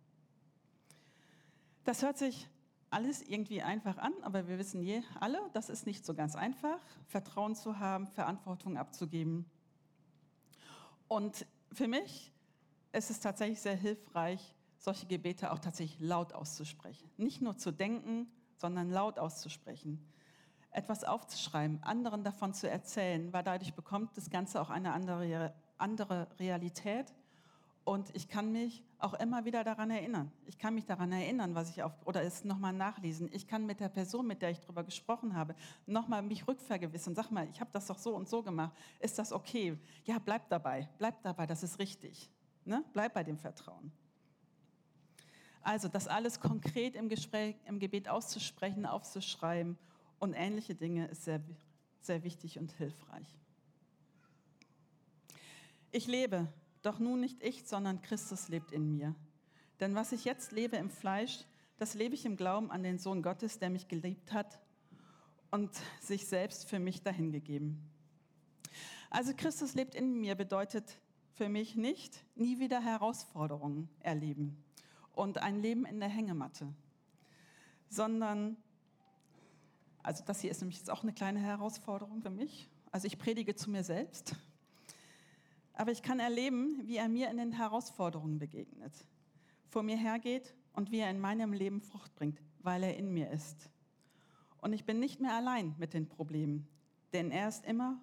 Das 1.82 2.02
hört 2.02 2.18
sich 2.18 2.48
alles 2.88 3.20
irgendwie 3.22 3.62
einfach 3.62 3.98
an, 3.98 4.12
aber 4.22 4.46
wir 4.46 4.60
wissen 4.60 4.80
je 4.80 5.02
alle, 5.18 5.40
das 5.52 5.68
ist 5.68 5.86
nicht 5.86 6.06
so 6.06 6.14
ganz 6.14 6.36
einfach, 6.36 6.78
Vertrauen 7.08 7.56
zu 7.56 7.80
haben, 7.80 8.06
Verantwortung 8.06 8.76
abzugeben. 8.76 9.44
Und 11.08 11.44
für 11.72 11.88
mich 11.88 12.30
ist 12.92 13.10
es 13.10 13.18
tatsächlich 13.18 13.60
sehr 13.60 13.74
hilfreich, 13.74 14.54
solche 14.78 15.06
Gebete 15.06 15.52
auch 15.52 15.58
tatsächlich 15.58 16.00
laut 16.00 16.32
auszusprechen. 16.32 17.10
Nicht 17.16 17.40
nur 17.42 17.56
zu 17.56 17.72
denken, 17.72 18.28
sondern 18.56 18.90
laut 18.90 19.18
auszusprechen. 19.18 20.04
Etwas 20.70 21.04
aufzuschreiben, 21.04 21.82
anderen 21.82 22.22
davon 22.22 22.52
zu 22.52 22.68
erzählen, 22.68 23.32
weil 23.32 23.42
dadurch 23.42 23.74
bekommt 23.74 24.16
das 24.16 24.30
Ganze 24.30 24.60
auch 24.60 24.70
eine 24.70 24.92
andere, 24.92 25.54
andere 25.78 26.28
Realität 26.38 27.14
und 27.86 28.10
ich 28.16 28.28
kann 28.28 28.50
mich 28.50 28.82
auch 28.98 29.14
immer 29.14 29.44
wieder 29.44 29.62
daran 29.62 29.90
erinnern. 29.90 30.32
Ich 30.44 30.58
kann 30.58 30.74
mich 30.74 30.86
daran 30.86 31.12
erinnern, 31.12 31.54
was 31.54 31.70
ich 31.70 31.84
auf, 31.84 31.92
oder 32.04 32.20
es 32.20 32.44
nochmal 32.44 32.72
nachlesen. 32.72 33.30
Ich 33.32 33.46
kann 33.46 33.64
mit 33.64 33.78
der 33.78 33.88
Person, 33.88 34.26
mit 34.26 34.42
der 34.42 34.50
ich 34.50 34.58
darüber 34.58 34.82
gesprochen 34.82 35.36
habe, 35.36 35.54
nochmal 35.86 36.20
mich 36.22 36.48
rückvergewissern. 36.48 37.14
Sag 37.14 37.30
mal, 37.30 37.48
ich 37.48 37.60
habe 37.60 37.70
das 37.72 37.86
doch 37.86 37.98
so 37.98 38.16
und 38.16 38.28
so 38.28 38.42
gemacht. 38.42 38.76
Ist 38.98 39.20
das 39.20 39.32
okay? 39.32 39.78
Ja, 40.04 40.18
bleib 40.18 40.48
dabei. 40.48 40.88
Bleib 40.98 41.22
dabei, 41.22 41.46
das 41.46 41.62
ist 41.62 41.78
richtig. 41.78 42.28
Ne? 42.64 42.84
Bleib 42.92 43.14
bei 43.14 43.22
dem 43.22 43.38
Vertrauen. 43.38 43.92
Also, 45.66 45.88
das 45.88 46.06
alles 46.06 46.38
konkret 46.38 46.94
im, 46.94 47.08
Gespräch, 47.08 47.56
im 47.64 47.80
Gebet 47.80 48.08
auszusprechen, 48.08 48.86
aufzuschreiben 48.86 49.76
und 50.20 50.32
ähnliche 50.32 50.76
Dinge 50.76 51.08
ist 51.08 51.24
sehr, 51.24 51.42
sehr 52.00 52.22
wichtig 52.22 52.60
und 52.60 52.70
hilfreich. 52.70 53.26
Ich 55.90 56.06
lebe 56.06 56.46
doch 56.82 57.00
nun 57.00 57.18
nicht 57.18 57.42
ich, 57.42 57.66
sondern 57.66 58.00
Christus 58.00 58.46
lebt 58.46 58.70
in 58.70 58.92
mir. 58.92 59.16
Denn 59.80 59.96
was 59.96 60.12
ich 60.12 60.24
jetzt 60.24 60.52
lebe 60.52 60.76
im 60.76 60.88
Fleisch, 60.88 61.44
das 61.78 61.94
lebe 61.94 62.14
ich 62.14 62.24
im 62.24 62.36
Glauben 62.36 62.70
an 62.70 62.84
den 62.84 63.00
Sohn 63.00 63.20
Gottes, 63.20 63.58
der 63.58 63.68
mich 63.68 63.88
geliebt 63.88 64.32
hat 64.32 64.60
und 65.50 65.72
sich 66.00 66.28
selbst 66.28 66.68
für 66.68 66.78
mich 66.78 67.02
dahingegeben. 67.02 67.82
Also 69.10 69.34
Christus 69.36 69.74
lebt 69.74 69.96
in 69.96 70.20
mir 70.20 70.36
bedeutet 70.36 71.00
für 71.32 71.48
mich 71.48 71.74
nicht 71.74 72.24
nie 72.36 72.60
wieder 72.60 72.80
Herausforderungen 72.80 73.88
erleben 73.98 74.62
und 75.16 75.38
ein 75.38 75.60
Leben 75.60 75.84
in 75.84 75.98
der 75.98 76.08
Hängematte, 76.08 76.72
sondern, 77.88 78.56
also 80.04 80.22
das 80.24 80.40
hier 80.40 80.52
ist 80.52 80.60
nämlich 80.60 80.78
jetzt 80.78 80.90
auch 80.90 81.02
eine 81.02 81.12
kleine 81.12 81.40
Herausforderung 81.40 82.22
für 82.22 82.30
mich. 82.30 82.68
Also 82.92 83.08
ich 83.08 83.18
predige 83.18 83.56
zu 83.56 83.70
mir 83.70 83.82
selbst 83.82 84.36
aber 85.76 85.92
ich 85.92 86.02
kann 86.02 86.18
erleben, 86.18 86.82
wie 86.86 86.96
er 86.96 87.08
mir 87.08 87.30
in 87.30 87.36
den 87.36 87.52
Herausforderungen 87.52 88.38
begegnet, 88.38 88.92
vor 89.68 89.82
mir 89.82 89.96
hergeht 89.96 90.54
und 90.72 90.90
wie 90.90 90.98
er 90.98 91.10
in 91.10 91.20
meinem 91.20 91.52
Leben 91.52 91.82
Frucht 91.82 92.14
bringt, 92.14 92.42
weil 92.60 92.82
er 92.82 92.96
in 92.96 93.12
mir 93.12 93.30
ist. 93.30 93.70
Und 94.58 94.72
ich 94.72 94.86
bin 94.86 94.98
nicht 94.98 95.20
mehr 95.20 95.34
allein 95.34 95.74
mit 95.78 95.92
den 95.92 96.08
Problemen, 96.08 96.66
denn 97.12 97.30
er 97.30 97.48
ist 97.48 97.64
immer 97.66 98.00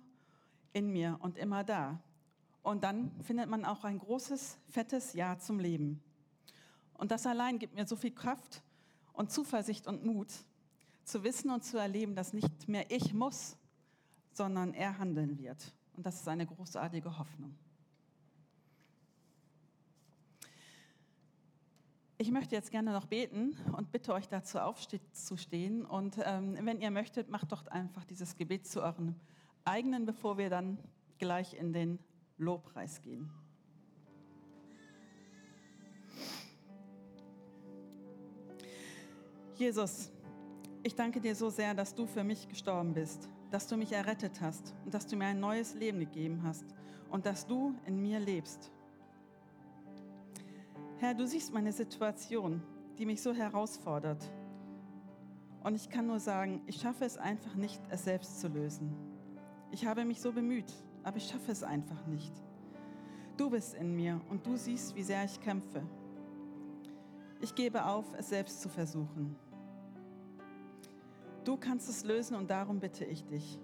in 0.71 0.91
mir 0.91 1.17
und 1.21 1.37
immer 1.37 1.63
da. 1.63 1.99
Und 2.61 2.83
dann 2.83 3.11
findet 3.23 3.49
man 3.49 3.65
auch 3.65 3.83
ein 3.83 3.97
großes, 3.97 4.59
fettes 4.69 5.13
Ja 5.13 5.39
zum 5.39 5.59
Leben. 5.59 6.01
Und 6.95 7.11
das 7.11 7.25
allein 7.25 7.59
gibt 7.59 7.75
mir 7.75 7.85
so 7.85 7.95
viel 7.95 8.11
Kraft 8.11 8.63
und 9.13 9.31
Zuversicht 9.31 9.87
und 9.87 10.05
Mut, 10.05 10.29
zu 11.03 11.23
wissen 11.23 11.51
und 11.51 11.63
zu 11.63 11.77
erleben, 11.77 12.15
dass 12.15 12.33
nicht 12.33 12.67
mehr 12.67 12.89
ich 12.89 13.13
muss, 13.13 13.57
sondern 14.31 14.73
er 14.73 14.97
handeln 14.97 15.37
wird. 15.37 15.73
Und 15.95 16.05
das 16.05 16.15
ist 16.15 16.27
eine 16.27 16.45
großartige 16.45 17.17
Hoffnung. 17.17 17.55
Ich 22.17 22.31
möchte 22.31 22.55
jetzt 22.55 22.71
gerne 22.71 22.93
noch 22.93 23.05
beten 23.05 23.57
und 23.75 23.91
bitte 23.91 24.13
euch 24.13 24.29
dazu 24.29 24.59
aufzustehen. 24.59 25.85
Und 25.85 26.17
ähm, 26.23 26.57
wenn 26.61 26.79
ihr 26.79 26.89
möchtet, 26.89 27.29
macht 27.29 27.51
doch 27.51 27.67
einfach 27.67 28.05
dieses 28.05 28.37
Gebet 28.37 28.65
zu 28.65 28.81
euren 28.81 29.19
eigenen, 29.65 30.05
bevor 30.05 30.37
wir 30.37 30.49
dann 30.49 30.77
gleich 31.17 31.53
in 31.53 31.73
den 31.73 31.99
Lobpreis 32.37 33.01
gehen. 33.01 33.29
Jesus, 39.63 40.11
ich 40.83 40.95
danke 40.95 41.21
dir 41.21 41.35
so 41.35 41.49
sehr, 41.49 41.73
dass 41.73 41.95
du 41.95 42.05
für 42.05 42.23
mich 42.23 42.47
gestorben 42.47 42.93
bist 42.93 43.29
dass 43.53 43.67
du 43.67 43.77
mich 43.77 43.91
errettet 43.91 44.41
hast 44.41 44.73
und 44.83 44.95
dass 44.95 45.05
du 45.05 45.15
mir 45.15 45.25
ein 45.25 45.39
neues 45.39 45.75
Leben 45.75 45.99
gegeben 45.99 46.41
hast 46.41 46.65
und 47.11 47.27
dass 47.27 47.45
du 47.45 47.75
in 47.85 48.01
mir 48.01 48.19
lebst. 48.19 48.71
Herr, 50.97 51.13
du 51.13 51.27
siehst 51.27 51.53
meine 51.53 51.71
Situation, 51.71 52.63
die 52.97 53.05
mich 53.05 53.21
so 53.21 53.31
herausfordert. 53.31 54.27
Und 55.63 55.75
ich 55.75 55.87
kann 55.87 56.07
nur 56.07 56.19
sagen, 56.19 56.63
ich 56.65 56.77
schaffe 56.77 57.05
es 57.05 57.15
einfach 57.15 57.53
nicht, 57.53 57.79
es 57.91 58.05
selbst 58.05 58.41
zu 58.41 58.47
lösen. 58.47 58.91
Ich 59.69 59.85
habe 59.85 60.03
mich 60.03 60.19
so 60.19 60.31
bemüht, 60.31 60.73
aber 61.03 61.17
ich 61.17 61.27
schaffe 61.27 61.51
es 61.51 61.61
einfach 61.61 62.07
nicht. 62.07 62.33
Du 63.37 63.51
bist 63.51 63.75
in 63.75 63.95
mir 63.95 64.19
und 64.31 64.47
du 64.47 64.57
siehst, 64.57 64.95
wie 64.95 65.03
sehr 65.03 65.23
ich 65.25 65.39
kämpfe. 65.41 65.83
Ich 67.39 67.53
gebe 67.53 67.85
auf, 67.85 68.05
es 68.17 68.29
selbst 68.29 68.63
zu 68.63 68.69
versuchen. 68.69 69.35
Du 71.43 71.57
kannst 71.57 71.89
es 71.89 72.03
lösen 72.03 72.35
und 72.35 72.49
darum 72.49 72.79
bitte 72.79 73.05
ich 73.05 73.25
dich. 73.25 73.59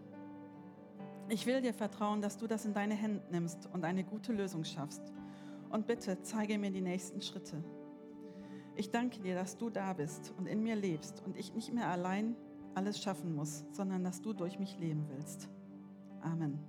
Ich 1.30 1.46
will 1.46 1.62
dir 1.62 1.74
vertrauen, 1.74 2.22
dass 2.22 2.38
du 2.38 2.48
das 2.48 2.65
in 2.65 2.74
deine 2.74 2.96
Hände 2.96 3.22
nimmst 3.32 3.70
und 3.72 3.86
eine 3.86 4.04
gute 4.04 4.34
Lösung 4.34 4.63
schaffst. 4.63 5.13
Und 5.70 5.86
bitte 5.86 6.22
zeige 6.24 6.58
mir 6.58 6.72
die 6.72 6.82
nächsten 6.82 7.22
Schritte. 7.22 7.63
Ich 8.76 8.92
danke 8.92 9.20
dir, 9.20 9.36
dass 9.36 9.58
du 9.58 9.70
da 9.70 9.94
bist 9.94 10.34
und 10.38 10.48
in 10.48 10.63
mir 10.63 10.76
lebst 10.76 11.22
und 11.26 11.38
ich 11.38 11.54
nicht 11.54 11.74
mehr 11.74 11.88
allein 11.88 12.36
alles 12.74 13.02
schaffen 13.02 13.36
muss, 13.36 13.65
sondern 13.72 14.04
dass 14.04 14.22
du 14.22 14.34
durch 14.34 14.58
mich 14.58 14.78
leben 14.80 15.06
willst. 15.10 15.50
Amen. 16.22 16.60